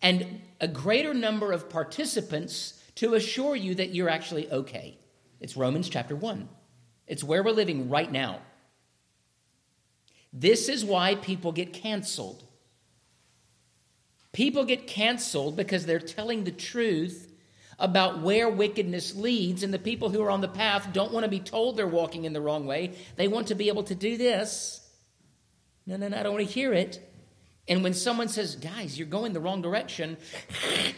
and 0.00 0.40
a 0.60 0.68
greater 0.68 1.12
number 1.12 1.50
of 1.50 1.68
participants 1.68 2.80
to 2.94 3.14
assure 3.14 3.56
you 3.56 3.74
that 3.74 3.92
you're 3.92 4.08
actually 4.08 4.48
okay. 4.52 4.96
It's 5.40 5.56
Romans 5.56 5.88
chapter 5.88 6.14
1. 6.14 6.48
It's 7.08 7.24
where 7.24 7.42
we're 7.42 7.50
living 7.50 7.90
right 7.90 8.10
now. 8.10 8.38
This 10.32 10.68
is 10.68 10.84
why 10.84 11.16
people 11.16 11.50
get 11.50 11.72
canceled. 11.72 12.44
People 14.32 14.64
get 14.64 14.86
canceled 14.86 15.56
because 15.56 15.84
they're 15.84 15.98
telling 15.98 16.44
the 16.44 16.52
truth 16.52 17.29
about 17.80 18.20
where 18.20 18.48
wickedness 18.48 19.16
leads, 19.16 19.62
and 19.62 19.74
the 19.74 19.78
people 19.78 20.10
who 20.10 20.22
are 20.22 20.30
on 20.30 20.42
the 20.42 20.48
path 20.48 20.92
don't 20.92 21.12
want 21.12 21.24
to 21.24 21.30
be 21.30 21.40
told 21.40 21.76
they're 21.76 21.86
walking 21.86 22.26
in 22.26 22.32
the 22.32 22.40
wrong 22.40 22.66
way. 22.66 22.92
They 23.16 23.26
want 23.26 23.48
to 23.48 23.54
be 23.54 23.68
able 23.68 23.84
to 23.84 23.94
do 23.94 24.16
this. 24.16 24.86
No, 25.86 25.96
no, 25.96 26.08
no, 26.08 26.18
I 26.18 26.22
don't 26.22 26.34
want 26.34 26.46
to 26.46 26.52
hear 26.52 26.72
it. 26.72 27.00
And 27.66 27.82
when 27.82 27.94
someone 27.94 28.28
says, 28.28 28.56
guys, 28.56 28.98
you're 28.98 29.08
going 29.08 29.32
the 29.32 29.40
wrong 29.40 29.62
direction, 29.62 30.18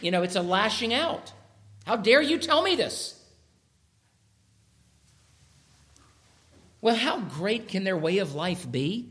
you 0.01 0.11
know, 0.11 0.23
it's 0.23 0.35
a 0.35 0.41
lashing 0.41 0.93
out. 0.93 1.31
How 1.85 1.95
dare 1.95 2.21
you 2.21 2.37
tell 2.37 2.61
me 2.61 2.75
this? 2.75 3.19
Well, 6.81 6.95
how 6.95 7.21
great 7.21 7.69
can 7.69 7.85
their 7.85 7.97
way 7.97 8.17
of 8.17 8.35
life 8.35 8.69
be 8.69 9.09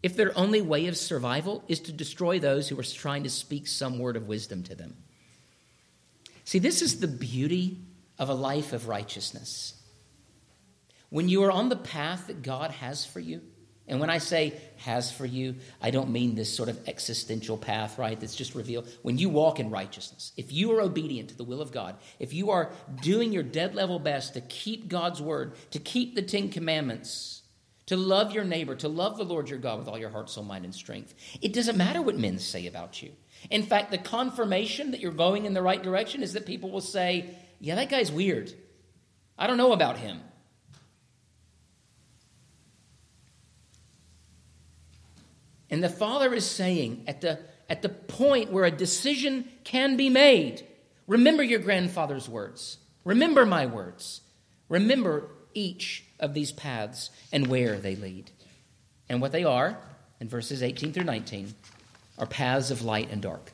if 0.00 0.14
their 0.14 0.36
only 0.38 0.60
way 0.60 0.86
of 0.86 0.96
survival 0.96 1.64
is 1.66 1.80
to 1.80 1.92
destroy 1.92 2.38
those 2.38 2.68
who 2.68 2.78
are 2.78 2.84
trying 2.84 3.24
to 3.24 3.30
speak 3.30 3.66
some 3.66 3.98
word 3.98 4.16
of 4.16 4.28
wisdom 4.28 4.62
to 4.64 4.76
them? 4.76 4.96
See, 6.48 6.60
this 6.60 6.80
is 6.80 7.00
the 7.00 7.08
beauty 7.08 7.76
of 8.18 8.30
a 8.30 8.34
life 8.34 8.72
of 8.72 8.88
righteousness. 8.88 9.74
When 11.10 11.28
you 11.28 11.44
are 11.44 11.50
on 11.50 11.68
the 11.68 11.76
path 11.76 12.28
that 12.28 12.40
God 12.40 12.70
has 12.70 13.04
for 13.04 13.20
you, 13.20 13.42
and 13.86 14.00
when 14.00 14.08
I 14.08 14.16
say 14.16 14.54
has 14.78 15.12
for 15.12 15.26
you, 15.26 15.56
I 15.82 15.90
don't 15.90 16.08
mean 16.08 16.34
this 16.34 16.48
sort 16.56 16.70
of 16.70 16.88
existential 16.88 17.58
path, 17.58 17.98
right, 17.98 18.18
that's 18.18 18.34
just 18.34 18.54
revealed. 18.54 18.88
When 19.02 19.18
you 19.18 19.28
walk 19.28 19.60
in 19.60 19.68
righteousness, 19.68 20.32
if 20.38 20.50
you 20.50 20.72
are 20.72 20.80
obedient 20.80 21.28
to 21.28 21.36
the 21.36 21.44
will 21.44 21.60
of 21.60 21.70
God, 21.70 21.96
if 22.18 22.32
you 22.32 22.50
are 22.50 22.72
doing 23.02 23.30
your 23.30 23.42
dead 23.42 23.74
level 23.74 23.98
best 23.98 24.32
to 24.32 24.40
keep 24.40 24.88
God's 24.88 25.20
word, 25.20 25.52
to 25.72 25.78
keep 25.78 26.14
the 26.14 26.22
Ten 26.22 26.48
Commandments, 26.48 27.42
to 27.84 27.96
love 27.98 28.32
your 28.32 28.44
neighbor, 28.44 28.74
to 28.76 28.88
love 28.88 29.18
the 29.18 29.24
Lord 29.24 29.50
your 29.50 29.58
God 29.58 29.80
with 29.80 29.88
all 29.88 29.98
your 29.98 30.08
heart, 30.08 30.30
soul, 30.30 30.44
mind, 30.44 30.64
and 30.64 30.74
strength, 30.74 31.14
it 31.42 31.52
doesn't 31.52 31.76
matter 31.76 32.00
what 32.00 32.16
men 32.16 32.38
say 32.38 32.66
about 32.66 33.02
you. 33.02 33.10
In 33.50 33.62
fact, 33.62 33.90
the 33.90 33.98
confirmation 33.98 34.90
that 34.90 35.00
you're 35.00 35.12
going 35.12 35.44
in 35.44 35.54
the 35.54 35.62
right 35.62 35.82
direction 35.82 36.22
is 36.22 36.32
that 36.34 36.46
people 36.46 36.70
will 36.70 36.80
say, 36.80 37.34
Yeah, 37.60 37.76
that 37.76 37.88
guy's 37.88 38.12
weird. 38.12 38.52
I 39.38 39.46
don't 39.46 39.56
know 39.56 39.72
about 39.72 39.98
him. 39.98 40.20
And 45.70 45.84
the 45.84 45.88
Father 45.88 46.32
is 46.34 46.46
saying 46.46 47.04
at 47.06 47.20
the, 47.20 47.40
at 47.68 47.82
the 47.82 47.88
point 47.88 48.50
where 48.50 48.64
a 48.64 48.70
decision 48.70 49.48
can 49.64 49.96
be 49.96 50.08
made, 50.08 50.66
remember 51.06 51.42
your 51.42 51.60
grandfather's 51.60 52.28
words. 52.28 52.78
Remember 53.04 53.44
my 53.44 53.66
words. 53.66 54.22
Remember 54.68 55.30
each 55.54 56.04
of 56.18 56.34
these 56.34 56.52
paths 56.52 57.10
and 57.32 57.46
where 57.46 57.78
they 57.78 57.96
lead. 57.96 58.30
And 59.08 59.20
what 59.20 59.32
they 59.32 59.44
are, 59.44 59.78
in 60.20 60.28
verses 60.28 60.62
18 60.62 60.92
through 60.92 61.04
19, 61.04 61.54
are 62.18 62.26
paths 62.26 62.70
of 62.70 62.82
light 62.82 63.10
and 63.10 63.22
dark. 63.22 63.52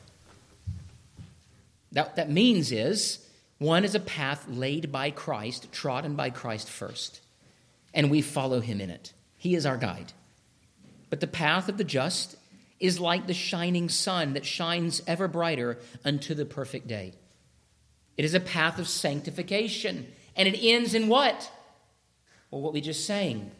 That, 1.91 2.15
that 2.17 2.29
means 2.29 2.71
is 2.71 3.25
one 3.57 3.85
is 3.85 3.95
a 3.95 3.99
path 3.99 4.45
laid 4.49 4.91
by 4.91 5.11
Christ, 5.11 5.71
trodden 5.71 6.15
by 6.15 6.29
Christ 6.29 6.69
first, 6.69 7.21
and 7.93 8.11
we 8.11 8.21
follow 8.21 8.59
him 8.59 8.81
in 8.81 8.89
it. 8.89 9.13
He 9.37 9.55
is 9.55 9.65
our 9.65 9.77
guide. 9.77 10.11
But 11.09 11.21
the 11.21 11.27
path 11.27 11.69
of 11.69 11.77
the 11.77 11.83
just 11.83 12.35
is 12.79 12.99
like 12.99 13.27
the 13.27 13.33
shining 13.33 13.87
sun 13.87 14.33
that 14.33 14.45
shines 14.45 15.01
ever 15.07 15.27
brighter 15.27 15.77
unto 16.03 16.33
the 16.33 16.45
perfect 16.45 16.87
day. 16.87 17.13
It 18.17 18.25
is 18.25 18.33
a 18.33 18.39
path 18.39 18.79
of 18.79 18.87
sanctification. 18.87 20.07
And 20.35 20.47
it 20.47 20.59
ends 20.61 20.93
in 20.93 21.07
what? 21.07 21.51
Well, 22.51 22.61
what 22.61 22.73
we 22.73 22.81
just 22.81 23.05
sang. 23.05 23.51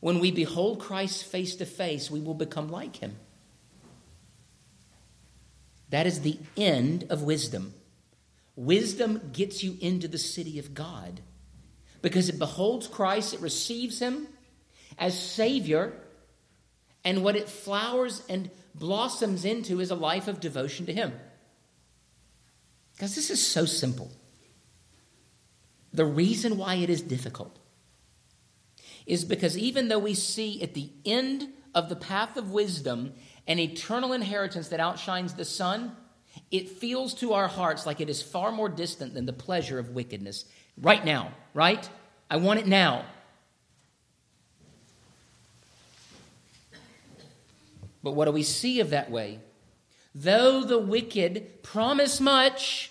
When 0.00 0.20
we 0.20 0.30
behold 0.30 0.80
Christ 0.80 1.24
face 1.24 1.56
to 1.56 1.66
face, 1.66 2.10
we 2.10 2.20
will 2.20 2.34
become 2.34 2.70
like 2.70 2.96
him. 2.96 3.16
That 5.90 6.06
is 6.06 6.20
the 6.20 6.38
end 6.56 7.06
of 7.10 7.22
wisdom. 7.22 7.74
Wisdom 8.54 9.30
gets 9.32 9.62
you 9.62 9.76
into 9.80 10.08
the 10.08 10.18
city 10.18 10.58
of 10.58 10.74
God 10.74 11.20
because 12.02 12.28
it 12.28 12.38
beholds 12.38 12.86
Christ, 12.86 13.34
it 13.34 13.40
receives 13.40 13.98
him 13.98 14.28
as 14.98 15.18
Savior, 15.18 15.92
and 17.04 17.22
what 17.22 17.36
it 17.36 17.48
flowers 17.48 18.22
and 18.28 18.50
blossoms 18.74 19.44
into 19.44 19.80
is 19.80 19.90
a 19.90 19.94
life 19.94 20.28
of 20.28 20.40
devotion 20.40 20.86
to 20.86 20.92
Him. 20.92 21.12
Because 22.92 23.14
this 23.14 23.30
is 23.30 23.46
so 23.46 23.64
simple. 23.64 24.10
The 25.92 26.04
reason 26.04 26.56
why 26.56 26.76
it 26.76 26.90
is 26.90 27.02
difficult 27.02 27.58
is 29.06 29.24
because 29.24 29.56
even 29.56 29.88
though 29.88 29.98
we 29.98 30.14
see 30.14 30.62
at 30.62 30.74
the 30.74 30.90
end 31.04 31.48
of 31.74 31.88
the 31.88 31.96
path 31.96 32.36
of 32.36 32.50
wisdom 32.50 33.14
an 33.46 33.58
eternal 33.58 34.12
inheritance 34.12 34.68
that 34.68 34.80
outshines 34.80 35.34
the 35.34 35.44
sun, 35.44 35.96
it 36.50 36.68
feels 36.68 37.14
to 37.14 37.32
our 37.32 37.48
hearts 37.48 37.86
like 37.86 38.00
it 38.00 38.10
is 38.10 38.22
far 38.22 38.52
more 38.52 38.68
distant 38.68 39.14
than 39.14 39.26
the 39.26 39.32
pleasure 39.32 39.78
of 39.78 39.90
wickedness. 39.90 40.44
Right 40.80 41.04
now, 41.04 41.32
right? 41.54 41.88
I 42.30 42.36
want 42.36 42.60
it 42.60 42.66
now. 42.66 43.04
But 48.02 48.12
what 48.12 48.26
do 48.26 48.32
we 48.32 48.42
see 48.42 48.80
of 48.80 48.90
that 48.90 49.10
way? 49.10 49.40
Though 50.14 50.62
the 50.62 50.78
wicked 50.78 51.62
promise 51.62 52.20
much, 52.20 52.90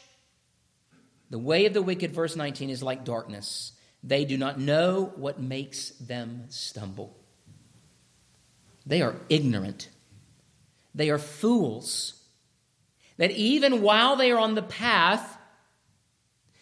the 1.30 1.40
way 1.40 1.66
of 1.66 1.74
the 1.74 1.82
wicked, 1.82 2.14
verse 2.14 2.36
19, 2.36 2.70
is 2.70 2.84
like 2.84 3.04
darkness. 3.04 3.72
They 4.04 4.26
do 4.26 4.38
not 4.38 4.60
know 4.60 5.14
what 5.16 5.40
makes 5.40 5.90
them 5.92 6.46
stumble. 6.50 7.18
They 8.86 9.02
are 9.02 9.16
ignorant. 9.30 9.90
They 10.96 11.10
are 11.10 11.20
fools. 11.20 12.14
That 13.18 13.32
even 13.32 13.82
while 13.82 14.16
they 14.16 14.32
are 14.32 14.40
on 14.40 14.56
the 14.56 14.64
path, 14.64 15.38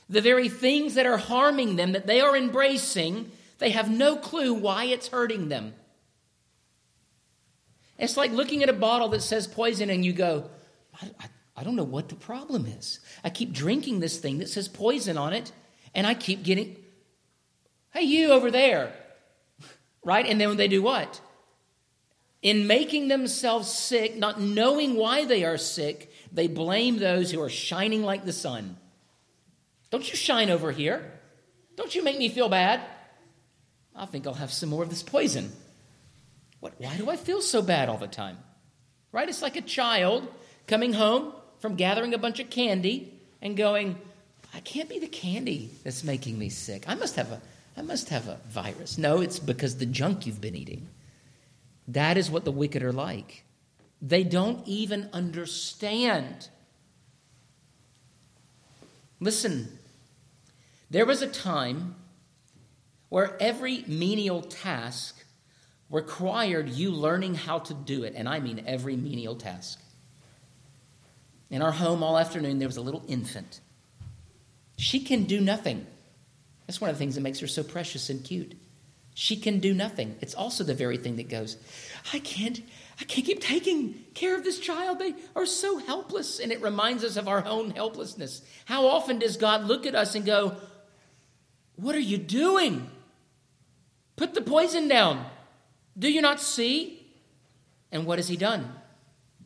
the 0.09 0.21
very 0.21 0.49
things 0.49 0.95
that 0.95 1.05
are 1.05 1.17
harming 1.17 1.75
them, 1.75 1.93
that 1.93 2.07
they 2.07 2.19
are 2.19 2.35
embracing, 2.35 3.31
they 3.59 3.69
have 3.69 3.89
no 3.89 4.17
clue 4.17 4.53
why 4.53 4.85
it's 4.85 5.07
hurting 5.07 5.49
them. 5.49 5.73
It's 7.97 8.17
like 8.17 8.31
looking 8.31 8.63
at 8.63 8.69
a 8.69 8.73
bottle 8.73 9.09
that 9.09 9.21
says 9.21 9.47
poison 9.47 9.89
and 9.89 10.03
you 10.03 10.13
go, 10.13 10.49
I, 11.01 11.11
I, 11.19 11.25
I, 11.57 11.63
don't 11.63 11.75
know 11.75 11.83
what 11.83 12.09
the 12.09 12.15
problem 12.15 12.65
is. 12.65 12.99
I 13.23 13.29
keep 13.29 13.53
drinking 13.53 13.99
this 13.99 14.17
thing 14.17 14.39
that 14.39 14.49
says 14.49 14.67
poison 14.67 15.17
on 15.17 15.33
it 15.33 15.51
and 15.93 16.05
I 16.05 16.15
keep 16.15 16.43
getting, 16.43 16.75
hey, 17.91 18.01
you 18.01 18.31
over 18.31 18.51
there. 18.51 18.93
Right? 20.05 20.25
And 20.25 20.41
then 20.41 20.57
they 20.57 20.67
do 20.67 20.81
what? 20.81 21.21
In 22.43 22.67
making 22.67 23.07
themselves 23.07 23.71
sick, 23.71 24.17
not 24.17 24.39
knowing 24.39 24.95
why 24.95 25.23
they 25.23 25.45
are 25.45 25.57
sick, 25.57 26.11
they 26.31 26.47
blame 26.47 26.99
those 26.99 27.31
who 27.31 27.41
are 27.41 27.49
shining 27.49 28.03
like 28.03 28.25
the 28.25 28.33
sun. 28.33 28.75
Don't 29.89 30.09
you 30.09 30.17
shine 30.17 30.49
over 30.49 30.71
here. 30.71 31.09
Don't 31.77 31.95
you 31.95 32.03
make 32.03 32.17
me 32.17 32.27
feel 32.27 32.49
bad. 32.49 32.81
I 33.95 34.05
think 34.05 34.27
I'll 34.27 34.33
have 34.33 34.51
some 34.51 34.69
more 34.69 34.83
of 34.83 34.89
this 34.89 35.03
poison. 35.03 35.53
What, 36.59 36.73
why 36.79 36.97
do 36.97 37.09
I 37.09 37.15
feel 37.15 37.41
so 37.41 37.61
bad 37.61 37.87
all 37.87 37.97
the 37.97 38.07
time? 38.07 38.37
Right? 39.13 39.29
It's 39.29 39.41
like 39.41 39.55
a 39.55 39.61
child 39.61 40.27
coming 40.67 40.93
home 40.93 41.33
from 41.59 41.75
gathering 41.75 42.13
a 42.13 42.17
bunch 42.17 42.41
of 42.41 42.49
candy 42.49 43.13
and 43.41 43.55
going, 43.55 43.97
I 44.53 44.59
can't 44.59 44.89
be 44.89 44.99
the 44.99 45.07
candy 45.07 45.69
that's 45.83 46.03
making 46.03 46.37
me 46.37 46.49
sick. 46.49 46.83
I 46.87 46.95
must 46.95 47.15
have 47.15 47.31
a, 47.31 47.41
I 47.77 47.83
must 47.83 48.09
have 48.09 48.27
a 48.27 48.39
virus. 48.49 48.97
No, 48.97 49.21
it's 49.21 49.39
because 49.39 49.77
the 49.77 49.85
junk 49.85 50.25
you've 50.25 50.41
been 50.41 50.55
eating. 50.55 50.87
That 51.87 52.17
is 52.17 52.31
what 52.31 52.45
the 52.45 52.51
wicked 52.51 52.83
are 52.83 52.93
like. 52.93 53.43
They 54.01 54.23
don't 54.23 54.67
even 54.67 55.09
understand. 55.13 56.49
Listen, 59.19 59.79
there 60.89 61.05
was 61.05 61.21
a 61.21 61.27
time 61.27 61.95
where 63.09 63.37
every 63.41 63.83
menial 63.87 64.41
task 64.41 65.23
required 65.89 66.69
you 66.69 66.91
learning 66.91 67.35
how 67.35 67.59
to 67.59 67.73
do 67.73 68.03
it, 68.03 68.13
and 68.15 68.27
I 68.27 68.39
mean 68.39 68.63
every 68.65 68.95
menial 68.95 69.35
task. 69.35 69.79
In 71.49 71.61
our 71.61 71.71
home 71.71 72.01
all 72.01 72.17
afternoon, 72.17 72.57
there 72.57 72.67
was 72.67 72.77
a 72.77 72.81
little 72.81 73.03
infant. 73.07 73.59
She 74.77 74.99
can 74.99 75.25
do 75.25 75.39
nothing. 75.39 75.85
That's 76.65 76.81
one 76.81 76.89
of 76.89 76.95
the 76.95 76.99
things 76.99 77.15
that 77.15 77.21
makes 77.21 77.39
her 77.39 77.47
so 77.47 77.63
precious 77.63 78.09
and 78.09 78.23
cute. 78.23 78.55
She 79.13 79.35
can 79.35 79.59
do 79.59 79.73
nothing. 79.73 80.15
It's 80.21 80.33
also 80.33 80.63
the 80.63 80.73
very 80.73 80.97
thing 80.97 81.17
that 81.17 81.29
goes, 81.29 81.57
I 82.11 82.19
can't, 82.19 82.61
I 82.99 83.03
can't 83.03 83.25
keep 83.25 83.41
taking 83.41 83.93
care 84.15 84.35
of 84.35 84.43
this 84.43 84.59
child. 84.59 84.99
They 84.99 85.13
are 85.35 85.45
so 85.45 85.77
helpless. 85.77 86.39
And 86.39 86.51
it 86.51 86.61
reminds 86.61 87.03
us 87.03 87.15
of 87.15 87.27
our 87.27 87.45
own 87.45 87.71
helplessness. 87.71 88.41
How 88.65 88.87
often 88.87 89.19
does 89.19 89.37
God 89.37 89.65
look 89.65 89.85
at 89.85 89.95
us 89.95 90.15
and 90.15 90.25
go, 90.25 90.55
What 91.75 91.95
are 91.95 91.99
you 91.99 92.17
doing? 92.17 92.89
Put 94.15 94.33
the 94.33 94.41
poison 94.41 94.87
down. 94.87 95.25
Do 95.97 96.11
you 96.11 96.21
not 96.21 96.39
see? 96.39 96.99
And 97.91 98.05
what 98.05 98.17
has 98.17 98.27
He 98.27 98.37
done? 98.37 98.73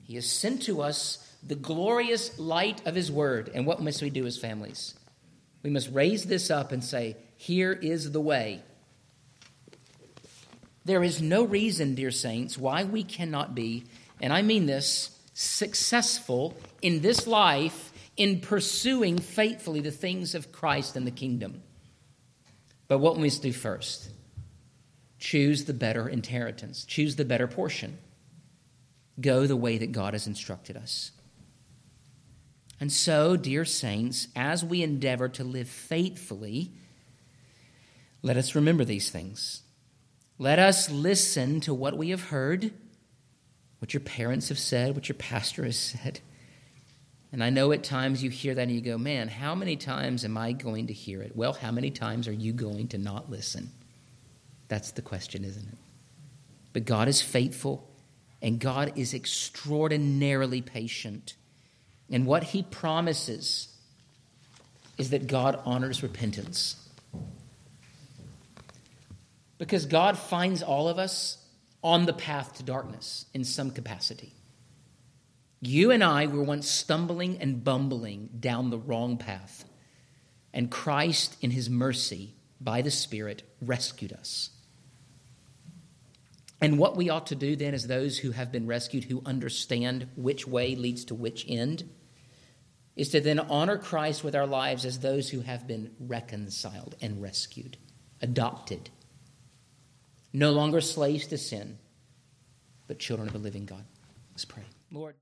He 0.04 0.16
has 0.16 0.30
sent 0.30 0.62
to 0.64 0.82
us 0.82 1.36
the 1.44 1.56
glorious 1.56 2.40
light 2.40 2.86
of 2.86 2.96
His 2.96 3.12
Word. 3.12 3.52
And 3.54 3.66
what 3.66 3.82
must 3.82 4.02
we 4.02 4.10
do 4.10 4.26
as 4.26 4.38
families? 4.38 4.96
We 5.62 5.70
must 5.70 5.92
raise 5.92 6.26
this 6.26 6.50
up 6.50 6.72
and 6.72 6.82
say, 6.82 7.18
Here 7.36 7.74
is 7.74 8.14
the 8.14 8.22
way. 8.22 8.64
There 10.88 11.04
is 11.04 11.22
no 11.22 11.44
reason, 11.44 11.96
dear 11.96 12.12
saints, 12.12 12.58
why 12.58 12.86
we 12.86 13.04
cannot 13.04 13.54
be, 13.54 13.84
and 14.22 14.32
I 14.32 14.42
mean 14.42 14.68
this, 14.68 15.20
successful 15.34 16.56
in 16.82 17.02
this 17.02 17.28
life 17.28 17.92
in 18.16 18.40
pursuing 18.40 19.20
faithfully 19.20 19.82
the 19.82 19.92
things 19.92 20.34
of 20.34 20.54
Christ 20.54 20.96
and 20.96 21.06
the 21.06 21.12
kingdom. 21.12 21.62
But 22.88 23.00
what 23.00 23.18
we 23.18 23.24
must 23.24 23.42
do 23.42 23.52
first? 23.52 24.10
Choose 25.20 25.66
the 25.66 25.74
better 25.74 26.08
inheritance, 26.08 26.86
choose 26.86 27.18
the 27.18 27.26
better 27.26 27.48
portion. 27.48 27.98
Go 29.20 29.46
the 29.46 29.58
way 29.58 29.78
that 29.80 29.92
God 29.92 30.14
has 30.14 30.26
instructed 30.26 30.78
us. 30.78 31.12
And 32.80 32.94
so, 32.94 33.36
dear 33.36 33.66
saints, 33.66 34.30
as 34.38 34.64
we 34.64 34.84
endeavor 34.84 35.28
to 35.28 35.44
live 35.44 35.68
faithfully, 35.68 36.72
let 38.22 38.38
us 38.38 38.56
remember 38.56 38.86
these 38.86 39.10
things. 39.10 39.64
Let 40.40 40.60
us 40.60 40.90
listen 40.90 41.62
to 41.62 41.74
what 41.74 41.98
we 41.98 42.10
have 42.12 42.26
heard, 42.26 42.72
what 43.80 43.94
your 43.94 44.02
parents 44.02 44.50
have 44.50 44.60
said, 44.60 44.94
what 44.94 45.10
your 45.10 45.16
pastor 45.16 45.64
has 45.64 45.78
said. 45.78 46.20
And 47.32 47.44
I 47.44 47.50
know 47.50 47.72
at 47.72 47.84
times 47.84 48.24
you 48.24 48.30
hear 48.30 48.56
that 48.56 48.62
and 48.62 48.72
you 48.72 48.82
go, 48.82 48.98
man, 48.98 49.28
how 49.28 49.56
many 49.56 49.76
times 49.76 50.24
am 50.24 50.38
I 50.38 50.54
going 50.54 50.88
to 50.88 50.94
hear 50.94 51.22
it? 51.22 51.36
Well, 51.36 51.54
how 51.54 51.72
many 51.72 51.90
times 51.90 52.28
are 52.28 52.34
you 52.34 52.54
going 52.54 52.88
to 52.90 52.98
not 52.98 53.30
listen? 53.30 53.72
That's 54.68 54.92
the 54.92 55.02
question, 55.02 55.44
isn't 55.44 55.68
it? 55.68 55.78
But 56.72 56.86
God 56.86 57.08
is 57.08 57.22
faithful 57.22 57.90
and 58.42 58.60
God 58.60 58.94
is 58.96 59.14
extraordinarily 59.14 60.62
patient. 60.62 61.36
And 62.10 62.26
what 62.26 62.44
he 62.44 62.64
promises 62.64 63.70
is 64.98 65.10
that 65.10 65.28
God 65.28 65.60
honors 65.66 66.04
repentance. 66.04 66.87
Because 69.58 69.86
God 69.86 70.18
finds 70.18 70.62
all 70.62 70.88
of 70.88 71.00
us 71.00 71.38
on 71.84 72.06
the 72.06 72.14
path 72.14 72.56
to 72.58 72.64
darkness 72.64 73.26
in 73.34 73.44
some 73.44 73.72
capacity. 73.72 74.34
You 75.62 75.92
and 75.92 76.04
I 76.04 76.28
were 76.28 76.44
once 76.44 76.70
stumbling 76.70 77.40
and 77.40 77.64
bumbling 77.64 78.30
down 78.40 78.70
the 78.70 78.78
wrong 78.78 79.18
path, 79.18 79.66
and 80.54 80.70
Christ, 80.70 81.38
in 81.42 81.52
his 81.52 81.70
mercy, 81.70 82.36
by 82.62 82.82
the 82.82 82.92
Spirit, 82.92 83.44
rescued 83.62 84.14
us. 84.14 84.52
And 86.60 86.80
what 86.80 86.96
we 86.96 87.10
ought 87.10 87.28
to 87.28 87.36
do 87.36 87.56
then, 87.56 87.74
as 87.74 87.88
those 87.88 88.20
who 88.20 88.32
have 88.32 88.52
been 88.52 88.68
rescued, 88.68 89.06
who 89.06 89.22
understand 89.26 90.08
which 90.16 90.48
way 90.48 90.76
leads 90.76 91.06
to 91.06 91.16
which 91.16 91.46
end, 91.48 91.90
is 92.96 93.10
to 93.10 93.22
then 93.22 93.40
honor 93.40 93.78
Christ 93.78 94.24
with 94.24 94.36
our 94.36 94.48
lives 94.48 94.84
as 94.84 95.00
those 95.00 95.30
who 95.30 95.42
have 95.42 95.68
been 95.68 95.92
reconciled 96.00 96.96
and 97.00 97.22
rescued, 97.22 97.78
adopted 98.22 98.90
no 100.38 100.52
longer 100.52 100.82
slaves 100.82 101.28
to 101.28 101.38
sin, 101.38 101.78
but 102.88 103.00
children 103.00 103.28
of 103.28 103.36
a 103.36 103.40
living 103.40 103.66
God. 103.66 103.84
Let's 104.32 104.46
pray. 104.46 104.64
Lord. 104.92 105.16